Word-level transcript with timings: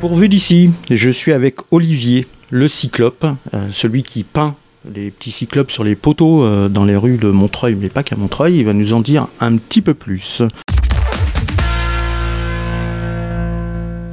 Pourvu 0.00 0.28
d'ici, 0.28 0.70
je 0.90 1.08
suis 1.08 1.32
avec 1.32 1.56
Olivier, 1.70 2.26
le 2.50 2.68
cyclope, 2.68 3.26
euh, 3.54 3.68
celui 3.72 4.02
qui 4.02 4.24
peint 4.24 4.54
des 4.84 5.10
petits 5.10 5.30
cyclopes 5.30 5.70
sur 5.70 5.84
les 5.84 5.96
poteaux 5.96 6.44
euh, 6.44 6.68
dans 6.68 6.84
les 6.84 6.96
rues 6.96 7.16
de 7.16 7.30
Montreuil, 7.30 7.76
mais 7.76 7.88
pas 7.88 8.02
qu'à 8.02 8.14
Montreuil, 8.14 8.58
il 8.58 8.66
va 8.66 8.74
nous 8.74 8.92
en 8.92 9.00
dire 9.00 9.26
un 9.40 9.56
petit 9.56 9.80
peu 9.80 9.94
plus. 9.94 10.42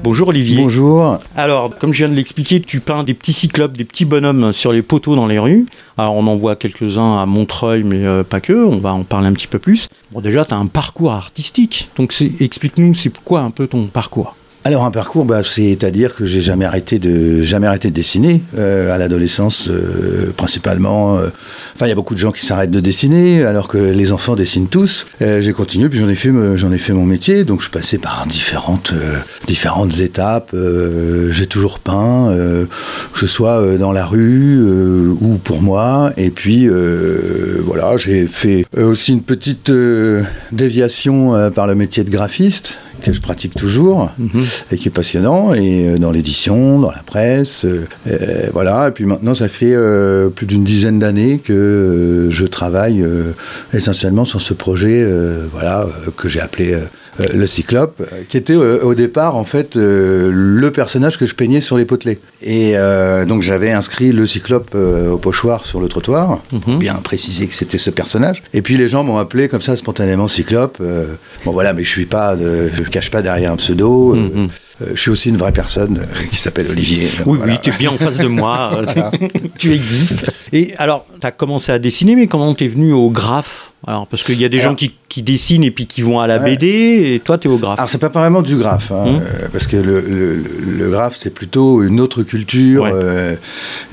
Bonjour 0.04 0.30
Olivier. 0.30 0.58
Bonjour. 0.64 1.20
Alors, 1.36 1.77
comme 1.77 1.91
je 1.91 2.00
viens 2.00 2.09
de 2.09 2.16
l'expliquer, 2.16 2.62
tu 2.62 2.80
peins 2.80 3.04
des 3.04 3.13
petits 3.13 3.34
cyclopes, 3.34 3.77
des 3.77 3.86
petits 3.86 4.05
bonhommes 4.05 4.54
sur 4.54 4.72
les 4.72 4.81
poteaux 4.81 5.18
dans 5.18 5.27
les 5.27 5.40
rues. 5.40 5.66
Alors, 5.98 6.16
on 6.16 6.26
en 6.27 6.38
voit 6.38 6.55
quelques-uns 6.55 7.18
à 7.18 7.26
Montreuil, 7.26 7.84
mais 7.84 8.05
euh, 8.05 8.23
pas 8.23 8.40
que. 8.40 8.54
On 8.54 8.80
va 8.80 8.94
en 8.94 9.04
parler 9.04 9.27
un 9.27 9.34
petit 9.34 9.48
peu 9.48 9.59
plus. 9.59 9.90
Bon, 10.12 10.22
déjà, 10.22 10.45
tu 10.45 10.54
as 10.54 10.58
un 10.58 10.68
parcours 10.68 11.12
artistique. 11.12 11.90
Donc, 11.98 12.13
explique-nous, 12.40 12.94
c'est 12.95 13.18
quoi 13.20 13.41
un 13.41 13.52
peu 13.52 13.68
ton 13.68 13.88
parcours? 13.88 14.36
Alors 14.66 14.85
un 14.85 14.91
parcours, 14.91 15.26
bah, 15.26 15.44
c'est-à-dire 15.44 16.16
que 16.16 16.26
j'ai 16.26 16.40
jamais 16.40 16.63
arrêté 16.63 16.98
de 16.98 17.41
jamais 17.41 17.67
arrêté 17.67 17.90
de 17.90 17.94
dessiner 17.94 18.41
euh, 18.58 18.94
à 18.94 18.98
l'adolescence 18.98 19.67
euh, 19.70 20.31
principalement. 20.38 21.17
Euh, 21.17 21.27
enfin, 21.76 21.85
il 21.85 21.90
y 21.90 21.91
a 21.91 21.95
beaucoup 21.95 22.13
de 22.13 22.20
gens 22.20 22.31
qui 22.31 22.45
s'arrêtent 22.45 22.71
de 22.71 22.80
dessiner 22.80 23.44
alors 23.44 23.68
que 23.68 23.77
les 23.77 24.13
enfants 24.13 24.35
dessinent 24.35 24.70
tous. 24.70 25.05
j'ai 25.20 25.54
continué 25.54 25.90
puis 25.90 25.99
j'en 25.99 26.07
ai 26.07 26.16
fait 26.16 26.31
j'en 26.55 26.71
ai 26.71 26.77
fait 26.77 26.94
mon 26.94 27.05
métier. 27.05 27.44
Donc 27.44 27.62
je 27.62 27.70
passé 27.70 27.98
par 27.98 28.26
différentes 28.27 28.94
différentes 29.48 29.99
étapes. 29.99 30.55
j'ai 31.32 31.45
toujours 31.45 31.80
peint, 31.80 32.34
que 32.34 33.20
ce 33.20 33.27
soit 33.27 33.77
dans 33.77 33.91
la 33.91 34.05
rue 34.05 34.62
ou 35.20 35.40
pour 35.43 35.62
moi. 35.62 36.13
Et 36.16 36.30
puis 36.30 36.70
voilà, 37.66 37.98
j'ai 37.98 38.27
fait 38.27 38.66
aussi 38.77 39.12
une 39.12 39.23
petite 39.23 39.71
déviation 40.52 41.52
par 41.52 41.68
le 41.68 41.76
métier 41.76 42.04
de 42.05 42.09
graphiste 42.09 42.79
que 43.04 43.13
je 43.13 43.21
pratique 43.21 43.54
toujours 43.54 44.09
mhm. 44.18 44.43
et 44.71 44.77
qui 44.77 44.87
est 44.87 44.91
passionnant 44.91 45.54
et 45.54 45.90
euh, 45.90 45.98
dans 45.98 46.12
l'édition, 46.12 46.79
dans 46.79 46.91
la 46.91 47.04
presse, 47.04 47.65
euh, 47.65 47.85
euh, 48.07 48.49
voilà. 48.54 48.87
Et 48.87 48.91
puis 48.91 49.05
maintenant, 49.05 49.35
ça 49.35 49.49
fait 49.49 49.76
plus 50.35 50.45
d'une 50.45 50.63
dizaine 50.63 50.99
d'années 50.99 51.40
que 51.40 52.29
je 52.32 52.45
travaille 52.45 53.05
essentiellement 53.73 54.26
sur 54.26 54.41
ce 54.41 54.54
projet, 54.54 55.05
voilà, 55.51 55.85
que 56.15 56.29
j'ai 56.29 56.40
appelé 56.40 56.77
le 57.20 57.48
Cyclope, 57.48 58.02
qui 58.30 58.38
était 58.38 58.56
au 58.56 58.94
départ 58.94 59.36
en 59.36 59.44
fait 59.44 59.76
le 59.76 60.70
personnage 60.72 61.18
que 61.18 61.26
je 61.26 61.36
peignais 61.36 61.62
sur 61.62 61.78
les 61.78 61.86
potelets. 61.86 62.20
Et 62.42 62.76
donc 63.28 63.42
j'avais 63.42 63.72
inscrit 63.72 64.12
le 64.12 64.25
Cyclope 64.25 64.75
au 64.75 65.18
pochoir 65.18 65.66
sur 65.66 65.80
le 65.80 65.88
trottoir, 65.88 66.41
mhm. 66.52 66.80
bien 66.80 66.96
préciser 66.96 67.47
que 67.47 67.53
c'était 67.53 67.78
ce 67.78 67.90
personnage. 67.90 68.44
Et 68.53 68.62
puis 68.62 68.78
les 68.78 68.88
gens 68.88 69.03
m'ont 69.03 69.18
appelé 69.18 69.47
comme 69.47 69.62
ça 69.62 69.78
spontanément 69.78 70.28
Cyclope. 70.28 70.81
bon 71.46 71.52
voilà, 71.52 71.74
mais 71.74 71.84
je 71.84 71.90
suis 71.90 72.06
pas 72.06 72.36
de, 72.36 72.69
cache 72.91 73.12
pas 73.12 73.22
derrière 73.22 73.52
un 73.52 73.58
pseudo. 73.58 74.16
Euh, 74.16 74.30
euh, 74.36 74.47
je 74.81 75.00
suis 75.00 75.12
aussi 75.12 75.29
une 75.29 75.38
vraie 75.38 75.52
personne 75.52 76.00
euh, 76.00 76.25
qui 76.29 76.38
s'appelle 76.38 76.69
Olivier. 76.69 77.09
Oui, 77.25 77.40
oui, 77.46 77.53
tu 77.62 77.69
es 77.69 77.74
bien 77.74 77.91
en 77.91 77.97
face 77.97 78.18
de 78.18 78.28
moi. 78.28 78.81
tu 79.57 79.74
existes. 79.74 80.31
Et 80.52 80.74
alors, 80.78 81.06
tu 81.19 81.28
as 81.28 81.31
commencé 81.31 81.72
à 81.72 81.79
dessiner, 81.79 82.16
mais 82.16 82.28
comment 82.28 82.53
t'es 82.53 82.68
venu 82.68 82.94
au 82.94 83.09
graphe? 83.09 83.74
Alors, 83.85 84.07
parce 84.07 84.24
qu'il 84.24 84.40
y 84.40 84.46
a 84.46 84.50
des 84.50 84.62
gens 84.62 84.75
qui, 84.75 84.96
qui, 85.09 85.24
dessinent 85.24 85.63
et 85.63 85.72
puis 85.72 85.88
qui 85.88 86.01
vont 86.01 86.22
à 86.22 86.28
la 86.28 86.40
BD, 86.40 87.16
et 87.16 87.19
toi, 87.19 87.38
tu 87.38 87.50
es 87.50 87.51
au 87.51 87.57
graphe. 87.57 87.79
Alors, 87.79 87.90
c'est 87.90 87.97
pas 87.97 88.07
vraiment 88.07 88.41
du 88.41 88.56
graphe, 88.56 88.91
hein, 88.94 89.03
hum. 89.06 89.16
euh, 89.22 89.50
parce 89.51 89.68
que 89.68 89.75
le, 89.75 90.00
le, 90.00 90.41
le 90.78 90.90
graphe, 90.90 91.18
c'est 91.18 91.34
plutôt 91.34 91.84
une 91.84 92.00
autre 92.00 92.24
culture 92.24 92.85
euh, 92.85 93.35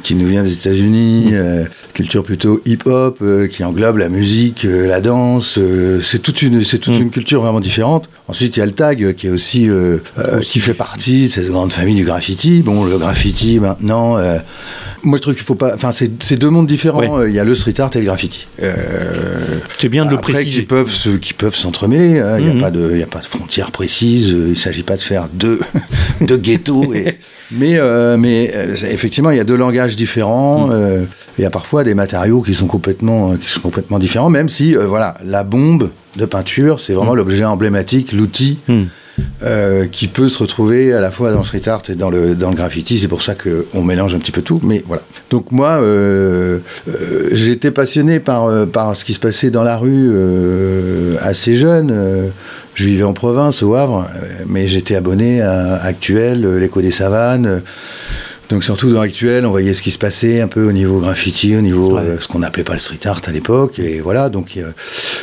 qui 0.04 0.14
nous 0.14 0.28
vient 0.28 0.44
des 0.44 0.52
États-Unis, 0.52 1.30
euh, 1.32 1.64
culture 1.92 2.22
plutôt 2.22 2.60
hip-hop, 2.66 3.20
qui 3.50 3.64
englobe 3.64 3.96
la 3.96 4.08
musique, 4.08 4.62
la 4.62 5.00
danse. 5.00 5.58
c'est 6.02 6.22
toute, 6.22 6.42
une, 6.42 6.62
c'est 6.62 6.78
toute 6.78 6.94
hum. 6.94 7.02
une 7.02 7.10
culture 7.10 7.42
vraiment 7.42 7.60
différente. 7.60 8.08
Ensuite, 8.28 8.56
il 8.56 8.60
y 8.60 8.62
a 8.62 8.66
le 8.66 8.72
tag, 8.72 9.14
qui 9.14 9.26
est 9.26 9.30
aussi, 9.30 9.68
qui 10.42 10.60
fait 10.60 10.69
partie 10.74 11.24
de 11.24 11.28
cette 11.28 11.48
grande 11.48 11.72
famille 11.72 11.94
du 11.94 12.04
graffiti. 12.04 12.62
Bon, 12.62 12.84
le 12.84 12.98
graffiti, 12.98 13.60
maintenant 13.60 14.18
moi, 15.02 15.16
je 15.16 15.22
trouve 15.22 15.34
qu'il 15.34 15.42
faut 15.42 15.54
pas. 15.54 15.74
Enfin, 15.74 15.92
c'est 15.92 16.36
deux 16.36 16.50
mondes 16.50 16.66
différents. 16.66 17.22
Il 17.24 17.32
y 17.32 17.38
a 17.38 17.44
le 17.44 17.54
street 17.54 17.80
art 17.80 17.90
et 17.94 17.98
le 17.98 18.04
graffiti. 18.04 18.46
Euh, 18.62 18.74
c'est 19.78 19.88
bien 19.88 20.04
de 20.04 20.10
le 20.10 20.18
préciser. 20.18 20.60
Qui 20.60 20.66
peuvent, 20.66 21.18
qui 21.20 21.32
peuvent 21.32 21.54
s'entremêler. 21.54 22.20
Hein. 22.20 22.36
Il 22.38 22.44
n'y 22.44 22.50
a, 22.50 22.54
mhm. 22.54 22.60
pas 22.60 22.70
de, 22.70 23.02
a 23.02 23.06
pas 23.06 23.20
de 23.20 23.26
frontières 23.26 23.70
précises. 23.70 24.28
Il 24.28 24.50
ne 24.50 24.54
s'agit 24.54 24.82
pas 24.82 24.96
de 24.96 25.02
faire 25.02 25.28
deux, 25.32 25.60
deux 26.20 26.36
ghettos. 26.36 26.92
Et, 26.92 27.18
mais 27.50 27.76
euh, 27.76 28.16
mais 28.18 28.52
euh, 28.54 28.74
effectivement, 28.90 29.30
il 29.30 29.36
y 29.36 29.40
a 29.40 29.44
deux 29.44 29.56
langages 29.56 29.96
différents. 29.96 30.68
Mhm. 30.68 31.06
il 31.38 31.42
y 31.42 31.46
a 31.46 31.50
parfois 31.50 31.84
des 31.84 31.94
matériaux 31.94 32.42
qui 32.42 32.54
sont 32.54 32.66
complètement, 32.66 33.36
qui 33.36 33.48
sont 33.48 33.60
complètement 33.60 33.98
différents, 33.98 34.30
même 34.30 34.48
si, 34.48 34.74
voilà, 34.74 35.14
la 35.24 35.44
bombe 35.44 35.90
de 36.16 36.24
peinture, 36.26 36.80
c'est 36.80 36.92
vraiment 36.92 37.12
mhm. 37.12 37.18
l'objet 37.18 37.44
emblématique, 37.44 38.12
l'outil. 38.12 38.58
Euh, 39.42 39.86
qui 39.86 40.06
peut 40.06 40.28
se 40.28 40.38
retrouver 40.38 40.92
à 40.92 41.00
la 41.00 41.10
fois 41.10 41.32
dans 41.32 41.38
le 41.38 41.44
street 41.44 41.66
art 41.66 41.82
et 41.88 41.94
dans 41.94 42.10
le, 42.10 42.34
dans 42.34 42.50
le 42.50 42.56
graffiti. 42.56 42.98
C'est 42.98 43.08
pour 43.08 43.22
ça 43.22 43.34
qu'on 43.34 43.82
mélange 43.82 44.14
un 44.14 44.18
petit 44.18 44.32
peu 44.32 44.42
tout. 44.42 44.60
Mais 44.62 44.84
voilà. 44.86 45.02
Donc 45.30 45.50
moi, 45.50 45.80
euh, 45.80 46.58
euh, 46.88 47.28
j'étais 47.32 47.70
passionné 47.70 48.20
par, 48.20 48.66
par 48.66 48.94
ce 48.96 49.04
qui 49.04 49.14
se 49.14 49.20
passait 49.20 49.50
dans 49.50 49.62
la 49.62 49.76
rue 49.76 50.10
assez 51.20 51.54
jeune. 51.54 52.30
je 52.74 52.84
vivais 52.84 53.04
en 53.04 53.14
province, 53.14 53.62
au 53.62 53.74
Havre, 53.74 54.06
mais 54.46 54.68
j'étais 54.68 54.94
abonné 54.94 55.40
à 55.40 55.76
Actuel, 55.76 56.46
l'écho 56.58 56.82
des 56.82 56.90
savanes. 56.90 57.62
Donc 58.50 58.64
surtout 58.64 58.92
dans 58.92 59.00
l'actuel, 59.00 59.46
on 59.46 59.50
voyait 59.50 59.74
ce 59.74 59.80
qui 59.80 59.92
se 59.92 59.98
passait 59.98 60.40
un 60.40 60.48
peu 60.48 60.68
au 60.68 60.72
niveau 60.72 60.98
graffiti, 60.98 61.56
au 61.56 61.60
niveau 61.60 61.96
euh, 61.96 62.18
ce 62.18 62.26
qu'on 62.26 62.40
n'appelait 62.40 62.64
pas 62.64 62.72
le 62.72 62.80
street 62.80 63.06
art 63.06 63.20
à 63.26 63.30
l'époque. 63.30 63.78
Et 63.78 64.00
voilà, 64.00 64.28
donc 64.28 64.56
euh, 64.56 64.72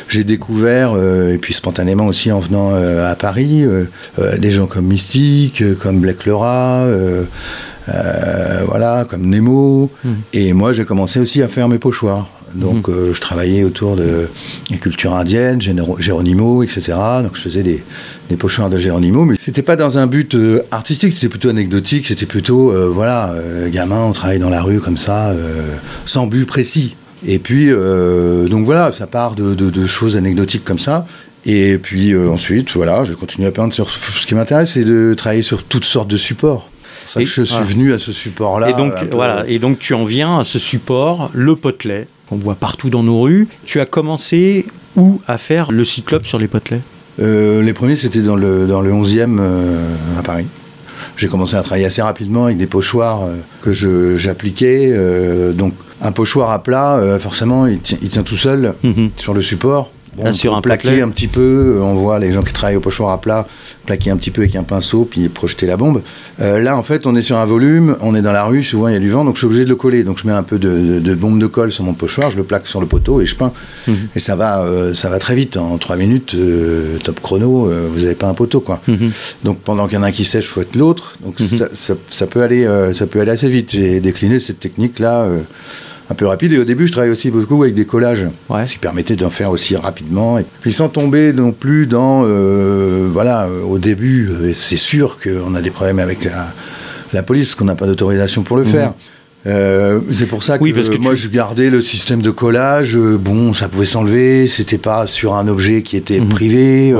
j'ai 0.08 0.24
découvert, 0.24 0.94
euh, 0.96 1.34
et 1.34 1.38
puis 1.38 1.52
spontanément 1.52 2.06
aussi 2.06 2.32
en 2.32 2.40
venant 2.40 2.74
à 2.74 3.14
Paris, 3.16 3.64
des 4.38 4.50
gens 4.50 4.66
comme 4.66 4.86
Mystique, 4.86 5.62
comme 5.78 6.00
Black 6.00 6.24
Laura, 6.24 6.86
voilà, 8.66 9.04
comme 9.08 9.26
Nemo. 9.26 9.90
Hmm. 10.04 10.14
Et 10.32 10.54
moi, 10.54 10.72
j'ai 10.72 10.86
commencé 10.86 11.20
aussi 11.20 11.42
à 11.42 11.48
faire 11.48 11.68
mes 11.68 11.78
pochoirs. 11.78 12.30
Donc, 12.54 12.88
mhm. 12.88 12.94
euh, 12.94 13.14
je 13.14 13.20
travaillais 13.20 13.64
autour 13.64 13.96
de 13.96 14.28
la 14.70 14.76
culture 14.76 15.14
indienne, 15.14 15.60
Géronimo, 15.98 16.62
etc. 16.62 16.94
Donc, 17.22 17.36
je 17.36 17.40
faisais 17.40 17.62
des, 17.62 17.82
des 18.28 18.36
pochoirs 18.36 18.70
de 18.70 18.78
Géronimo, 18.78 19.24
mais 19.24 19.36
c'était 19.38 19.62
pas 19.62 19.76
dans 19.76 19.98
un 19.98 20.06
but 20.06 20.34
euh, 20.34 20.62
artistique, 20.70 21.14
c'était 21.14 21.28
plutôt 21.28 21.48
anecdotique, 21.48 22.06
c'était 22.06 22.26
plutôt, 22.26 22.72
euh, 22.72 22.88
voilà, 22.88 23.34
gamin, 23.70 24.04
on 24.04 24.12
travaille 24.12 24.38
dans 24.38 24.50
la 24.50 24.62
rue 24.62 24.80
comme 24.80 24.98
ça, 24.98 25.34
sans 26.06 26.26
but 26.26 26.44
précis. 26.46 26.96
Et 27.26 27.38
puis, 27.38 27.70
donc 27.70 28.64
voilà, 28.64 28.92
ça 28.92 29.06
part 29.06 29.34
de, 29.34 29.54
de, 29.54 29.86
choses 29.86 30.16
anecdotiques 30.16 30.64
comme 30.64 30.78
ça. 30.78 31.06
Et 31.46 31.78
puis 31.78 32.16
ensuite, 32.16 32.70
voilà, 32.72 33.04
je 33.04 33.14
continue 33.14 33.46
à 33.46 33.50
peindre 33.50 33.72
sur 33.72 33.90
ce 33.90 34.26
qui 34.26 34.34
m'intéresse, 34.34 34.72
c'est 34.72 34.84
de 34.84 35.14
travailler 35.16 35.42
sur 35.42 35.64
toutes 35.64 35.84
sortes 35.84 36.08
de 36.08 36.16
supports. 36.16 36.68
Ça 37.08 37.24
je 37.24 37.42
suis 37.42 37.64
venu 37.64 37.92
à 37.92 37.98
ce 37.98 38.12
support-là. 38.12 38.70
Et 38.70 38.74
donc, 38.74 38.92
voilà, 39.12 39.44
et 39.48 39.58
donc 39.58 39.78
tu 39.78 39.94
en 39.94 40.04
viens 40.04 40.38
à 40.38 40.44
ce 40.44 40.58
support, 40.58 41.30
le 41.32 41.56
potelet, 41.56 42.06
qu'on 42.28 42.36
voit 42.36 42.54
partout 42.54 42.90
dans 42.90 43.02
nos 43.02 43.22
rues. 43.22 43.48
Tu 43.64 43.80
as 43.80 43.86
commencé 43.86 44.66
où 44.96 45.20
à 45.26 45.38
faire 45.38 45.72
le 45.72 45.84
cyclope 45.84 46.26
sur 46.26 46.38
les 46.38 46.48
potelets? 46.48 46.80
Euh, 47.20 47.62
Les 47.62 47.72
premiers, 47.72 47.96
c'était 47.96 48.20
dans 48.20 48.36
le, 48.36 48.66
dans 48.66 48.80
le 48.80 48.92
11e 48.92 49.38
euh, 49.40 49.94
à 50.18 50.22
Paris. 50.22 50.46
J'ai 51.16 51.28
commencé 51.28 51.56
à 51.56 51.62
travailler 51.62 51.86
assez 51.86 52.02
rapidement 52.02 52.44
avec 52.44 52.58
des 52.58 52.66
pochoirs 52.66 53.22
euh, 53.22 53.36
que 53.62 53.72
j'appliquais. 54.16 54.94
donc, 55.54 55.74
un 56.00 56.12
pochoir 56.12 56.50
à 56.50 56.62
plat, 56.62 57.18
forcément, 57.18 57.66
il, 57.66 57.80
tient 57.80 58.22
tout 58.22 58.36
seul 58.36 58.74
mhm. 58.84 59.10
sur 59.16 59.34
le 59.34 59.42
support. 59.42 59.90
Bon, 60.16 60.32
sur 60.32 60.56
un 60.56 60.60
plaquer 60.60 61.02
un 61.02 61.10
petit 61.10 61.28
peu, 61.28 61.78
on 61.82 61.94
voit 61.94 62.18
les 62.18 62.32
gens 62.32 62.42
qui 62.42 62.52
travaillent 62.52 62.76
au 62.76 62.80
pochoir 62.80 63.12
à 63.12 63.20
plat 63.20 63.46
plaquer 63.88 64.10
un 64.10 64.18
petit 64.18 64.30
peu 64.30 64.42
avec 64.42 64.54
un 64.54 64.64
pinceau 64.64 65.08
puis 65.10 65.30
projeter 65.30 65.66
la 65.66 65.78
bombe. 65.78 66.02
Euh, 66.40 66.58
là, 66.58 66.76
en 66.76 66.82
fait, 66.82 67.06
on 67.06 67.16
est 67.16 67.22
sur 67.22 67.38
un 67.38 67.46
volume, 67.46 67.96
on 68.02 68.14
est 68.14 68.20
dans 68.20 68.32
la 68.32 68.44
rue, 68.44 68.62
souvent 68.62 68.88
il 68.88 68.92
y 68.92 68.96
a 68.96 69.00
du 69.00 69.10
vent, 69.10 69.24
donc 69.24 69.36
je 69.36 69.38
suis 69.38 69.46
obligé 69.46 69.64
de 69.64 69.70
le 69.70 69.76
coller. 69.76 70.04
Donc 70.04 70.18
je 70.18 70.26
mets 70.26 70.34
un 70.34 70.42
peu 70.42 70.58
de, 70.58 71.14
bombe 71.14 71.38
de 71.38 71.46
colle 71.46 71.72
sur 71.72 71.84
mon 71.84 71.94
pochoir, 71.94 72.28
je 72.28 72.36
le 72.36 72.44
plaque 72.44 72.66
sur 72.66 72.82
le 72.82 72.86
poteau 72.86 73.22
et 73.22 73.26
je 73.26 73.34
peins. 73.34 73.52
Mhm. 73.86 73.96
Et 74.14 74.18
ça 74.18 74.36
va, 74.36 74.60
euh, 74.60 74.92
ça 74.92 75.08
va 75.08 75.18
très 75.18 75.34
vite. 75.34 75.56
En 75.56 75.78
trois 75.78 75.96
minutes, 75.96 76.34
euh, 76.34 76.98
top 77.02 77.20
chrono, 77.20 77.70
vous 77.90 78.00
n'avez 78.00 78.14
pas 78.14 78.28
un 78.28 78.34
poteau, 78.34 78.60
quoi. 78.60 78.82
Mhm. 78.86 79.10
Donc 79.44 79.60
pendant 79.60 79.86
qu'il 79.88 79.96
y 79.96 80.00
en 80.00 80.02
a 80.02 80.08
un 80.08 80.12
qui 80.12 80.24
sèche, 80.24 80.44
il 80.44 80.48
faut 80.48 80.60
être 80.60 80.76
l'autre. 80.76 81.14
Donc 81.24 81.40
mhm. 81.40 81.68
ça, 81.72 82.26
peut 82.26 82.42
aller, 82.42 82.68
ça 82.92 83.06
peut 83.06 83.20
aller 83.20 83.30
assez 83.30 83.48
vite. 83.48 83.70
J'ai 83.72 84.00
décliné 84.00 84.38
cette 84.38 84.60
technique-là 84.60 85.28
un 86.10 86.14
peu 86.14 86.26
rapide. 86.26 86.52
Et 86.52 86.58
au 86.58 86.64
début, 86.64 86.86
je 86.86 86.92
travaillais 86.92 87.12
aussi 87.12 87.30
beaucoup 87.30 87.62
avec 87.62 87.74
des 87.74 87.84
collages, 87.84 88.26
ce 88.50 88.72
qui 88.72 88.78
permettait 88.78 89.16
d'en 89.16 89.30
faire 89.30 89.50
aussi 89.50 89.76
rapidement. 89.76 90.38
Et 90.38 90.44
puis 90.60 90.72
sans 90.72 90.88
tomber 90.88 91.32
non 91.32 91.52
plus 91.52 91.86
dans, 91.86 92.22
euh, 92.24 93.08
voilà, 93.12 93.44
euh, 93.44 93.62
au 93.62 93.78
début, 93.78 94.28
euh, 94.30 94.52
c'est 94.54 94.76
sûr 94.76 95.18
qu'on 95.22 95.54
a 95.54 95.62
des 95.62 95.70
problèmes 95.70 95.98
avec 95.98 96.28
la, 97.12 97.22
police, 97.22 97.48
parce 97.48 97.54
qu'on 97.56 97.64
n'a 97.64 97.74
pas 97.74 97.86
d'autorisation 97.86 98.42
pour 98.42 98.56
le 98.56 98.64
mhm. 98.64 98.70
faire. 98.70 98.92
c'est 100.10 100.26
pour 100.26 100.42
ça 100.42 100.58
que, 100.58 100.98
moi 101.02 101.14
je 101.14 101.28
gardais 101.28 101.70
le 101.70 101.80
système 101.80 102.22
de 102.22 102.30
collage. 102.30 102.96
bon, 102.96 103.54
ça 103.54 103.68
pouvait 103.68 103.86
s'enlever, 103.86 104.46
c'était 104.46 104.78
pas 104.78 105.06
sur 105.06 105.34
un 105.34 105.48
objet 105.48 105.82
qui 105.82 105.96
était 105.96 106.20
mhm. 106.20 106.28
privé. 106.28 106.94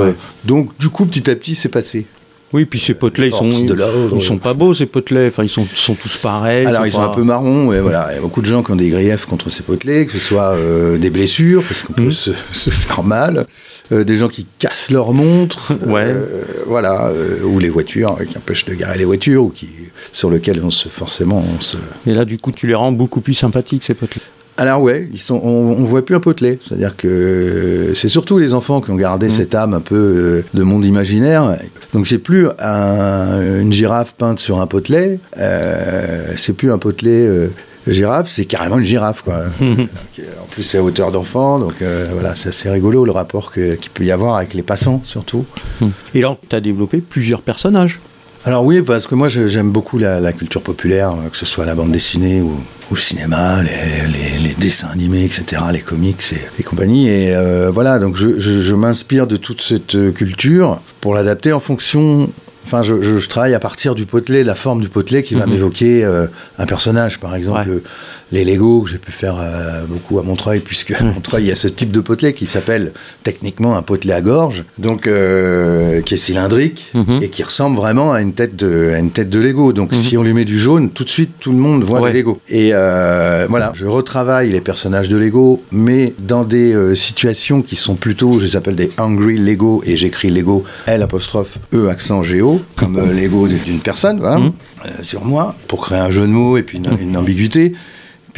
donc 0.45 0.71
du 0.79 0.89
coup, 0.89 1.07
petit 1.07 1.31
à 1.31 1.37
petit, 1.37 1.55
c'est 1.55 1.69
passé. 1.69 2.07
Oui, 2.53 2.65
puis 2.65 2.81
ces 2.81 2.95
potelets, 2.95 3.29
ils 3.29 3.35
sont, 3.35 3.51
ils 3.51 4.23
sont 4.23 4.39
pas 4.39 4.55
beaux, 4.55 4.73
ces 4.73 4.87
potelets. 4.87 5.29
Enfin, 5.29 5.43
ils 5.43 5.49
sont, 5.51 5.67
sont 5.75 5.95
tous 5.95 6.17
pareils. 6.17 6.67
Alors 6.67 6.87
ils 6.87 6.93
sont 6.93 7.03
un 7.03 7.09
peu 7.09 7.23
marrons, 7.23 7.73
et 7.75 7.81
voilà. 7.81 8.09
Il 8.11 8.15
y 8.15 8.19
a 8.19 8.23
beaucoup 8.23 8.41
de 8.41 8.47
gens 8.47 8.63
qui 8.63 8.71
ont 8.71 8.77
des 8.77 8.89
griefs 8.89 9.27
contre 9.27 9.51
ces 9.51 9.63
potelets, 9.63 10.07
que 10.07 10.13
ce 10.13 10.19
soit 10.19 10.53
euh, 10.55 10.97
des 10.97 11.11
blessures, 11.11 11.63
parce 11.65 11.83
qu'on 11.83 11.93
peut 11.93 12.05
Mhm. 12.05 12.13
se, 12.13 12.31
se 12.53 12.71
faire 12.71 13.03
mal, 13.03 13.47
euh, 13.93 14.03
des 14.05 14.17
gens 14.17 14.29
qui 14.29 14.47
cassent 14.59 14.91
leur 14.91 15.13
montre, 15.13 15.73
Ouais. 15.87 16.05
euh, 16.07 16.43
voilà, 16.67 17.09
euh, 17.09 17.43
ou 17.43 17.59
les 17.59 17.69
voitures 17.69 18.17
euh, 18.19 18.25
qui 18.25 18.39
empêchent 18.39 18.65
de 18.65 18.75
garer 18.75 18.97
les 18.99 19.05
voitures, 19.05 19.45
ou 19.45 19.51
qui 19.51 19.69
sur 20.13 20.31
lesquelles 20.31 20.63
on 20.65 20.71
se 20.71 20.89
forcément 20.89 21.45
on 21.57 21.61
se. 21.61 21.77
Et 22.07 22.15
là, 22.15 22.25
du 22.25 22.39
coup, 22.39 22.53
tu 22.53 22.67
les 22.67 22.75
rends 22.75 22.93
beaucoup 22.93 23.21
plus 23.21 23.35
sympathiques, 23.35 23.85
ces 23.85 23.95
potelets. 23.95 24.25
Alors 24.61 24.83
ouais, 24.83 25.09
ils 25.13 25.19
sont, 25.21 25.41
on, 25.45 25.49
on 25.79 25.85
voit 25.85 26.05
plus 26.05 26.17
un 26.17 26.21
potelet, 26.21 26.59
c'est-à-dire 26.61 26.97
que 26.97 27.93
c'est 27.95 28.09
surtout 28.09 28.39
les 28.39 28.53
enfants 28.55 28.81
qui 28.81 28.91
ont 28.91 28.97
gardé 28.97 29.27
Mhm. 29.27 29.33
cette 29.33 29.55
âme 29.55 29.73
un 29.73 29.81
peu 29.81 29.95
euh, 29.95 30.45
de 30.53 30.63
monde 30.65 30.85
imaginaire. 30.85 31.57
Donc 31.93 32.09
c'est 32.09 32.19
plus 32.19 32.49
un- 32.59 33.61
une 33.61 33.73
girafe 33.73 34.15
peinte 34.15 34.41
sur 34.41 34.61
un 34.61 34.67
potelet, 34.67 35.21
euh, 35.39 36.33
c'est 36.37 36.55
plus 36.55 36.73
un 36.73 36.79
potelet 36.79 37.25
euh, 37.25 37.49
girafe, 37.87 38.29
c'est 38.31 38.47
carrément 38.47 38.79
une 38.79 38.85
girafe 38.85 39.23
quoi. 39.23 39.45
Donc, 39.61 39.79
en 40.43 40.47
plus 40.51 40.65
c'est 40.65 40.79
à 40.79 40.83
hauteur 40.83 41.13
d'enfant, 41.13 41.61
donc 41.61 41.81
euh, 41.81 42.09
voilà, 42.13 42.35
c'est 42.35 42.49
assez 42.49 42.69
rigolo 42.69 43.05
le 43.05 43.13
rapport 43.13 43.53
qu'il 43.53 43.79
peut 43.95 44.05
y 44.05 44.11
avoir 44.11 44.37
avec 44.37 44.55
les 44.55 44.63
passants 44.65 45.01
surtout. 45.05 45.45
Et 46.15 46.21
là, 46.21 46.37
tu 46.49 46.57
as 46.57 46.61
développé 46.61 46.99
plusieurs 47.01 47.43
personnages. 47.43 48.01
Alors 48.45 48.65
oui, 48.65 48.81
parce 48.83 49.07
que 49.07 49.15
moi 49.15 49.29
j'aime 49.29 49.71
beaucoup 49.73 49.99
la, 49.99 50.21
la 50.21 50.33
culture 50.33 50.63
populaire, 50.63 51.11
euh, 51.13 51.29
que 51.29 51.37
ce 51.37 51.45
soit 51.45 51.67
la 51.67 51.75
bande 51.75 51.91
dessinée 51.93 52.41
ou, 52.41 52.53
ou 52.91 52.95
le 52.95 53.01
cinéma, 53.01 53.61
les, 53.63 53.69
les- 54.13 54.49
les 54.49 54.55
dessins 54.55 54.89
animés, 54.89 55.25
etc., 55.25 55.61
les 55.73 55.81
comics 55.81 56.23
et, 56.33 56.61
et 56.61 56.63
compagnie. 56.63 57.09
Et 57.09 57.35
euh, 57.35 57.71
voilà, 57.71 57.99
donc 57.99 58.17
je, 58.17 58.39
je- 58.39 58.61
je 58.61 58.75
m'inspire 58.75 59.27
de 59.27 59.37
toute 59.37 59.61
cette 59.61 59.97
euh, 59.97 60.13
culture 60.13 60.81
pour 61.01 61.15
l'adapter 61.15 61.53
en 61.53 61.61
fonction. 61.61 62.31
Enfin, 62.65 62.83
je, 62.83 63.03
je- 63.03 63.19
je 63.19 63.29
travaille 63.29 63.55
à 63.55 63.61
partir 63.61 63.95
du 63.95 64.07
potelet, 64.07 64.45
la 64.45 64.55
forme 64.55 64.81
du 64.81 64.89
potelet 64.89 65.23
qui 65.23 65.35
va 65.35 65.45
Mhm. 65.47 65.53
m'évoquer 65.53 66.05
euh, 66.05 66.27
un 66.59 66.67
personnage. 66.67 67.19
Par 67.19 67.35
exemple, 67.35 67.69
Ouais. 67.69 67.83
Les 68.31 68.45
Lego 68.45 68.83
que 68.83 68.91
j'ai 68.91 68.99
pu 68.99 69.11
faire 69.13 69.37
euh, 69.41 69.85
beaucoup 69.89 70.19
à 70.19 70.23
Montreuil, 70.23 70.61
puisque 70.61 70.91
à 70.93 71.03
Montreuil 71.03 71.45
il 71.45 71.49
y 71.49 71.53
a 71.53 71.57
ce 71.57 71.69
type 71.69 71.91
de 71.93 72.01
potelet 72.01 72.33
qui 72.35 72.47
s'appelle 72.47 72.93
techniquement 73.23 73.77
un 73.77 73.83
potelet 73.83 74.13
à 74.13 74.21
gorge, 74.21 74.65
donc 74.79 75.07
euh, 75.07 76.01
qui 76.03 76.15
est 76.15 76.19
cylindrique 76.19 76.91
Mhm. 76.95 77.21
et 77.23 77.29
qui 77.29 77.43
ressemble 77.43 77.77
vraiment 77.77 78.13
à 78.13 78.21
une 78.21 78.33
tête 78.33 78.55
de, 78.57 78.93
à 78.95 78.99
une 78.99 79.11
tête 79.11 79.31
de 79.31 79.41
Lego. 79.41 79.73
Donc 79.73 79.95
si 79.95 80.17
on 80.17 80.23
lui 80.23 80.33
met 80.35 80.45
du 80.45 80.59
jaune, 80.59 80.91
tout 80.91 81.05
de 81.05 81.09
suite 81.09 81.31
tout 81.41 81.53
le 81.53 81.59
monde 81.59 81.85
voit 81.85 82.01
Ouais. 82.01 82.13
les 82.13 82.19
Lego. 82.19 82.41
Et 82.49 82.71
euh, 82.73 83.47
voilà, 83.49 83.73
je 83.75 83.87
retravaille 83.87 84.51
les 84.51 84.61
personnages 84.61 85.09
de 85.09 85.17
Lego, 85.17 85.63
mais 85.73 86.15
dans 86.19 86.45
des 86.45 86.95
situations 86.95 87.63
qui 87.63 87.77
sont 87.77 87.95
plutôt, 87.95 88.39
je 88.39 88.45
les 88.45 88.57
appelle 88.57 88.77
des 88.77 88.91
hungry 88.99 89.37
Lego, 89.39 89.83
et 89.87 89.97
j'écris 89.97 90.31
Lego 90.31 90.65
L 90.87 91.03
apostrophe 91.03 91.59
E 91.73 91.89
accent 91.89 92.23
géo, 92.23 92.61
comme 92.77 92.99
Lego 93.11 93.49
d'une 93.49 93.81
personne, 93.81 94.19
voilà, 94.21 94.41
sur 95.03 95.25
moi, 95.25 95.55
pour 95.67 95.81
créer 95.87 95.99
un 95.99 96.11
jeu 96.11 96.23
de 96.23 96.27
mots 96.33 96.57
et 96.57 96.63
puis 96.63 96.79
une, 96.79 96.87
une 97.01 97.17
ambiguïté. 97.17 97.73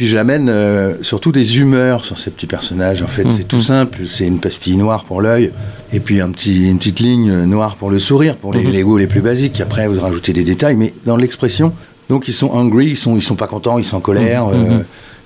Puis 0.01 0.07
je 0.07 0.15
l'amène 0.15 0.49
euh, 0.49 0.95
surtout 1.03 1.31
des 1.31 1.59
humeurs 1.59 2.05
sur 2.05 2.17
ces 2.17 2.31
petits 2.31 2.47
personnages. 2.47 3.03
En 3.03 3.07
fait, 3.07 3.29
c'est 3.29 3.47
tout 3.47 3.61
simple. 3.61 3.99
C'est 4.07 4.25
une 4.25 4.39
pastille 4.39 4.75
noire 4.75 5.03
pour 5.03 5.21
l'œil 5.21 5.51
et 5.93 5.99
puis 5.99 6.21
un 6.21 6.31
petit, 6.31 6.67
une 6.71 6.79
petite 6.79 7.01
ligne 7.01 7.43
noire 7.43 7.75
pour 7.75 7.91
le 7.91 7.99
sourire, 7.99 8.35
pour 8.35 8.51
les 8.51 8.63
Lego 8.63 8.97
les 8.97 9.05
plus 9.05 9.21
basiques. 9.21 9.61
Après, 9.61 9.87
vous 9.87 10.01
rajoutez 10.01 10.33
des 10.33 10.43
détails, 10.43 10.75
mais 10.75 10.91
dans 11.05 11.17
l'expression. 11.17 11.71
Donc, 12.09 12.27
ils 12.27 12.33
sont 12.33 12.51
hungry, 12.57 12.87
ils 12.87 12.97
sont, 12.97 13.15
ils 13.15 13.21
sont 13.21 13.35
pas 13.35 13.45
contents, 13.45 13.77
ils 13.77 13.85
sont 13.85 13.97
en 13.97 14.01
colère. 14.01 14.47
euh, 14.47 14.79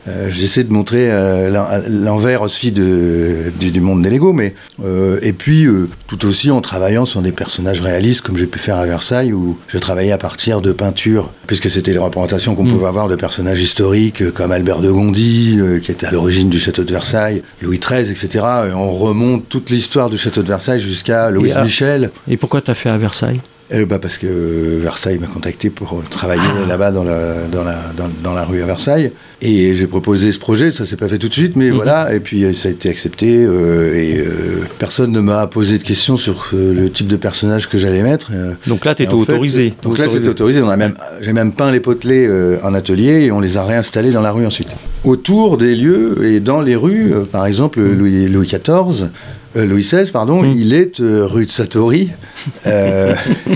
euh, 0.07 0.29
J'essaie 0.31 0.63
de 0.63 0.71
montrer 0.71 1.11
euh, 1.11 1.49
l'en- 1.49 1.67
l'envers 1.89 2.41
aussi 2.41 2.71
de, 2.71 3.51
du, 3.59 3.71
du 3.71 3.81
monde 3.81 4.01
des 4.01 4.09
Lego, 4.09 4.33
mais 4.33 4.53
euh, 4.83 5.17
et 5.21 5.33
puis 5.33 5.67
tout 6.07 6.25
aussi 6.25 6.51
en 6.51 6.61
travaillant 6.61 7.05
sur 7.05 7.21
des 7.21 7.31
personnages 7.31 7.81
réalistes, 7.81 8.21
comme 8.21 8.37
j'ai 8.37 8.45
pu 8.47 8.59
faire 8.59 8.77
à 8.77 8.85
Versailles, 8.85 9.33
où 9.33 9.57
je 9.67 9.77
travaillais 9.77 10.11
à 10.11 10.17
partir 10.17 10.61
de 10.61 10.71
peintures, 10.71 11.31
puisque 11.47 11.69
c'était 11.69 11.91
les 11.93 11.97
représentations 11.99 12.55
qu'on 12.55 12.65
pouvait 12.65 12.87
avoir 12.87 13.07
de 13.07 13.15
personnages 13.15 13.61
historiques 13.61 14.31
comme 14.33 14.51
Albert 14.51 14.81
de 14.81 14.91
Gondi, 14.91 15.59
qui 15.81 15.91
était 15.91 16.05
à 16.07 16.11
l'origine 16.11 16.49
du 16.49 16.59
château 16.59 16.83
de 16.83 16.91
Versailles, 16.91 17.41
Louis 17.61 17.79
XIII, 17.79 18.09
etc. 18.11 18.27
Et 18.69 18.73
on 18.73 18.91
remonte 18.95 19.49
toute 19.49 19.69
l'histoire 19.69 20.09
du 20.09 20.17
château 20.17 20.43
de 20.43 20.47
Versailles 20.47 20.79
jusqu'à 20.79 21.29
Louis 21.31 21.49
Michel. 21.63 22.11
Et 22.27 22.37
pourquoi 22.37 22.61
tu 22.61 22.71
as 22.71 22.75
fait 22.75 22.89
à 22.89 22.97
Versailles? 22.97 23.41
Euh, 23.73 23.85
bah 23.85 23.97
parce 23.97 24.17
que 24.19 24.79
Versailles 24.79 25.17
m'a 25.17 25.27
contacté 25.27 25.71
pour 25.71 26.03
travailler 26.09 26.41
là-bas 26.67 26.91
dans 26.91 27.03
la, 27.03 27.47
dans, 27.51 27.63
la, 27.63 27.75
dans, 27.97 28.09
dans 28.23 28.33
la 28.33 28.43
rue 28.43 28.61
à 28.61 28.65
Versailles. 28.65 29.11
Et 29.41 29.73
j'ai 29.73 29.87
proposé 29.87 30.31
ce 30.31 30.39
projet, 30.39 30.71
ça 30.71 30.85
s'est 30.85 30.95
pas 30.95 31.07
fait 31.07 31.17
tout 31.17 31.27
de 31.27 31.33
suite, 31.33 31.55
mais 31.55 31.69
voilà. 31.69 32.13
Et 32.13 32.19
puis 32.19 32.53
ça 32.55 32.69
a 32.69 32.71
été 32.71 32.89
accepté. 32.89 33.43
euh, 33.43 33.93
et 33.93 34.17
euh, 34.17 34.63
personne 34.79 35.11
ne 35.11 35.19
m'a 35.19 35.45
posé 35.47 35.77
de 35.77 35.83
questions 35.83 36.15
sur 36.15 36.49
euh, 36.53 36.73
le 36.73 36.89
type 36.89 37.07
de 37.07 37.15
personnage 37.15 37.69
que 37.69 37.77
j'allais 37.77 38.01
mettre. 38.01 38.31
Donc 38.67 38.85
là, 38.85 38.95
tu 38.95 39.03
étais 39.03 39.11
fait, 39.11 39.17
autorisé. 39.17 39.73
donc 39.81 39.97
là, 39.97 40.07
c'était 40.07 40.29
autorisé. 40.29 40.61
On 40.61 40.69
a 40.69 40.77
même, 40.77 40.93
j'ai 41.21 41.33
même 41.33 41.51
peint 41.51 41.71
les 41.71 41.79
potelets 41.79 42.29
en 42.63 42.73
atelier 42.73 43.25
et 43.25 43.31
on 43.31 43.39
les 43.39 43.57
a 43.57 43.63
réinstallés 43.63 44.11
dans 44.11 44.21
la 44.21 44.31
rue 44.31 44.45
ensuite. 44.45 44.69
Autour 45.03 45.57
des 45.57 45.75
lieux 45.75 46.23
et 46.25 46.39
dans 46.39 46.61
les 46.61 46.75
rues, 46.75 47.13
par 47.31 47.45
exemple, 47.45 47.81
Louis, 47.81 48.27
Louis 48.27 48.47
XIV, 48.47 49.09
euh, 49.55 49.65
Louis 49.65 49.81
XVI, 49.81 50.11
pardon, 50.11 50.43
il 50.43 50.73
est 50.73 50.99
euh, 50.99 51.25
rue 51.25 51.45
de 51.45 51.51
Satori, 51.51 52.09
euh, 52.65 53.13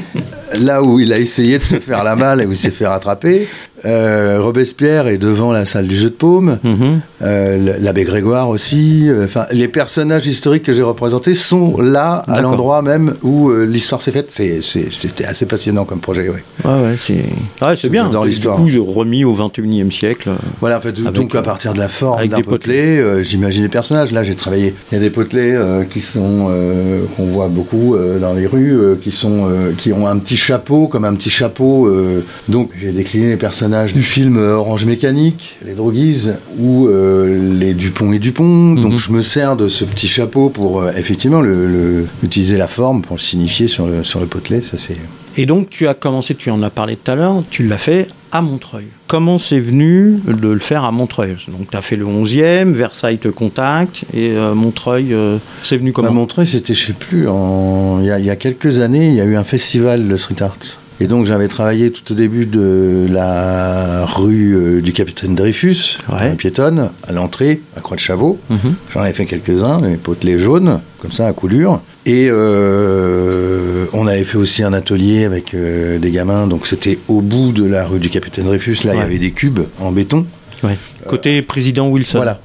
là 0.60 0.82
où 0.82 1.00
il 1.00 1.12
a 1.12 1.20
essayé 1.20 1.58
de 1.58 1.64
se 1.64 1.80
faire 1.80 2.04
la 2.04 2.16
malle 2.16 2.42
et 2.42 2.46
où 2.46 2.52
il 2.52 2.58
s'est 2.58 2.72
fait 2.72 2.88
rattraper. 2.88 3.48
Euh, 3.86 4.40
Robespierre 4.42 5.08
est 5.08 5.18
devant 5.18 5.52
la 5.52 5.66
salle 5.66 5.88
du 5.88 5.96
jeu 5.96 6.10
de 6.10 6.16
paume. 6.16 6.60
Mhm. 6.64 7.00
Euh, 7.22 7.76
L'abbé 7.80 8.04
Grégoire 8.04 8.50
aussi. 8.50 9.06
euh, 9.10 9.26
Enfin, 9.26 9.46
les 9.52 9.68
personnages 9.68 10.26
historiques 10.28 10.64
que 10.64 10.74
j'ai 10.74 10.82
représentés 10.82 11.34
sont 11.36 11.80
là, 11.80 12.24
à 12.28 12.42
l'endroit 12.42 12.82
même 12.82 13.16
où 13.24 13.50
euh, 13.50 13.66
l'histoire 13.66 14.02
s'est 14.02 14.12
faite. 14.12 14.32
C'est- 14.32 14.62
c'est- 14.62 14.90
C'était 14.92 15.26
assez 15.26 15.46
passionnant 15.46 15.86
comme 15.86 16.00
projet, 16.00 16.30
oui. 16.30 16.40
Ouais, 16.66 16.72
ouais, 16.72 16.96
c'est 16.98 17.24
ouais, 17.66 17.76
c'est 17.78 17.90
bien. 17.90 18.10
Dans 18.10 18.24
Du 18.24 18.30
l'histoire. 18.30 18.56
coup, 18.58 18.68
remis 18.88 19.24
au 19.26 19.34
21e 19.34 19.92
siècle. 19.92 20.30
Voilà, 20.60 20.78
en 20.78 20.82
fait, 20.82 20.98
Avec, 21.00 21.14
donc 21.14 21.36
à 21.36 21.42
partir 21.42 21.74
de 21.74 21.80
la 21.80 21.90
forme 21.90 22.20
avec 22.20 22.32
d'un 22.32 22.38
des 22.38 22.44
potelet, 22.44 22.98
euh, 23.00 23.24
j'imagine 23.24 23.64
les 23.64 23.70
personnages. 23.70 24.12
Là, 24.12 24.24
j'ai 24.24 24.36
travaillé. 24.36 24.74
Il 24.92 24.96
y 24.96 24.98
a 24.98 25.02
des 25.02 25.10
potelets 25.10 25.54
euh, 25.56 25.84
qui 25.84 26.02
sont 26.02 26.48
euh, 26.50 27.04
qu'on 27.16 27.26
voit 27.28 27.48
beaucoup 27.48 27.96
euh, 27.96 28.20
dans 28.20 28.34
les 28.34 28.48
rues, 28.48 28.74
euh, 28.78 28.96
qui 29.02 29.12
sont 29.12 29.48
euh, 29.50 29.72
qui 29.78 29.94
ont 29.94 30.08
un 30.08 30.18
petit 30.18 30.38
chapeau, 30.38 30.88
comme 30.88 31.06
un 31.06 31.14
petit 31.14 31.30
chapeau. 31.30 31.88
euh, 31.88 32.24
donc, 32.50 32.72
j'ai 32.80 32.92
décliné 32.92 33.30
les 33.30 33.38
personnages 33.38 33.69
du 33.94 34.04
film 34.04 34.38
euh, 34.38 34.56
Orange 34.56 34.86
Mécanique, 34.86 35.58
les 35.66 35.74
Droguises, 35.74 36.40
ou 36.58 36.88
euh, 36.88 37.54
les 37.60 37.74
Dupont 37.74 38.12
et 38.12 38.20
Dupont. 38.20 38.74
Donc, 38.74 38.98
je 38.98 39.12
me 39.12 39.22
sers 39.22 39.56
de 39.56 39.68
ce 39.70 39.86
petit 39.86 40.08
chapeau 40.08 40.50
pour 40.50 40.82
euh, 40.82 40.92
effectivement 40.98 41.42
le, 41.42 41.68
le- 41.68 42.06
utiliser 42.24 42.58
la 42.58 42.68
forme 42.68 43.02
pour 43.02 43.16
le 43.16 43.22
signifier 43.22 43.68
sur 43.68 43.88
le 43.88 44.04
sur 44.04 44.20
le 44.20 44.26
potelet. 44.26 44.62
Ça, 44.62 44.78
c'est 44.78 44.98
Et 45.38 45.46
donc, 45.46 45.70
tu 45.70 45.88
as 45.88 45.94
commencé, 45.94 46.36
tu 46.36 46.50
en 46.50 46.62
as 46.64 46.70
parlé 46.70 46.96
tout 46.96 47.12
à 47.12 47.16
l'heure, 47.16 47.44
tu 47.50 47.64
l'as 47.68 47.78
fait 47.78 48.08
à 48.32 48.42
Montreuil. 48.42 48.86
Comment 49.08 49.38
c'est 49.40 49.60
venu 49.60 50.20
de 50.28 50.50
le 50.50 50.60
faire 50.60 50.84
à 50.84 50.92
Montreuil? 50.92 51.36
Donc, 51.48 51.70
tu 51.72 51.78
as 51.78 51.82
fait 51.82 51.96
le 51.96 52.06
11e, 52.06 52.74
Versailles 52.74 53.18
te 53.18 53.28
contacte, 53.30 54.04
et 54.14 54.32
euh, 54.32 54.54
Montreuil, 54.54 55.14
euh, 55.14 55.38
c'est 55.64 55.78
venu 55.78 55.92
comment? 55.94 56.10
À 56.10 56.12
Montreuil, 56.12 56.46
c'était, 56.48 56.74
je 56.76 56.88
sais 56.88 56.94
plus, 56.94 57.28
en... 57.28 58.00
il, 58.02 58.06
y 58.08 58.12
a, 58.12 58.20
il 58.20 58.26
y 58.26 58.30
a 58.30 58.36
quelques 58.36 58.80
années, 58.80 59.08
il 59.08 59.16
y 59.16 59.22
a 59.22 59.26
eu 59.26 59.36
un 59.36 59.44
festival 59.44 60.08
de 60.08 60.18
street 60.18 60.42
art. 60.42 60.58
Et 61.02 61.08
donc 61.08 61.26
j'avais 61.26 61.48
travaillé 61.48 61.92
tout 61.92 62.12
au 62.12 62.16
début 62.16 62.46
de 62.46 63.08
la 63.10 64.06
rue 64.06 64.54
euh, 64.56 64.82
du 64.82 64.92
Capitaine 64.92 65.34
Dreyfus, 65.36 65.98
Ouais. 66.12 66.34
piétonne, 66.36 66.90
à 67.08 67.14
l'entrée, 67.14 67.62
à 67.78 67.80
Croix 67.80 67.96
de 67.96 68.02
Chavaux. 68.02 68.38
Mhm. 68.50 68.76
J'en 68.94 69.00
avais 69.02 69.14
fait 69.14 69.26
quelques-uns, 69.26 69.80
les 69.82 69.96
potelets 69.96 70.40
jaunes, 70.40 70.82
comme 71.02 71.12
ça, 71.14 71.28
à 71.28 71.32
coulure. 71.34 71.80
Et 72.06 72.28
euh, 72.30 73.86
on 73.94 74.08
avait 74.08 74.24
fait 74.24 74.38
aussi 74.38 74.64
un 74.64 74.74
atelier 74.74 75.24
avec 75.26 75.54
euh, 75.54 76.00
des 76.00 76.12
gamins, 76.12 76.48
donc 76.48 76.68
c'était 76.68 76.98
au 77.08 77.22
bout 77.22 77.52
de 77.52 77.64
la 77.66 77.86
rue 77.86 78.00
du 78.00 78.10
Capitaine 78.10 78.46
Dreyfus, 78.46 78.80
là 78.84 78.94
il 78.96 78.98
y 79.00 79.02
avait 79.02 79.18
des 79.20 79.32
cubes 79.32 79.60
en 79.80 79.92
béton 79.92 80.26
Ouais. 80.62 80.78
Côté 81.08 81.42
président 81.42 81.88
Wilson. 81.88 82.18
voilà. 82.18 82.42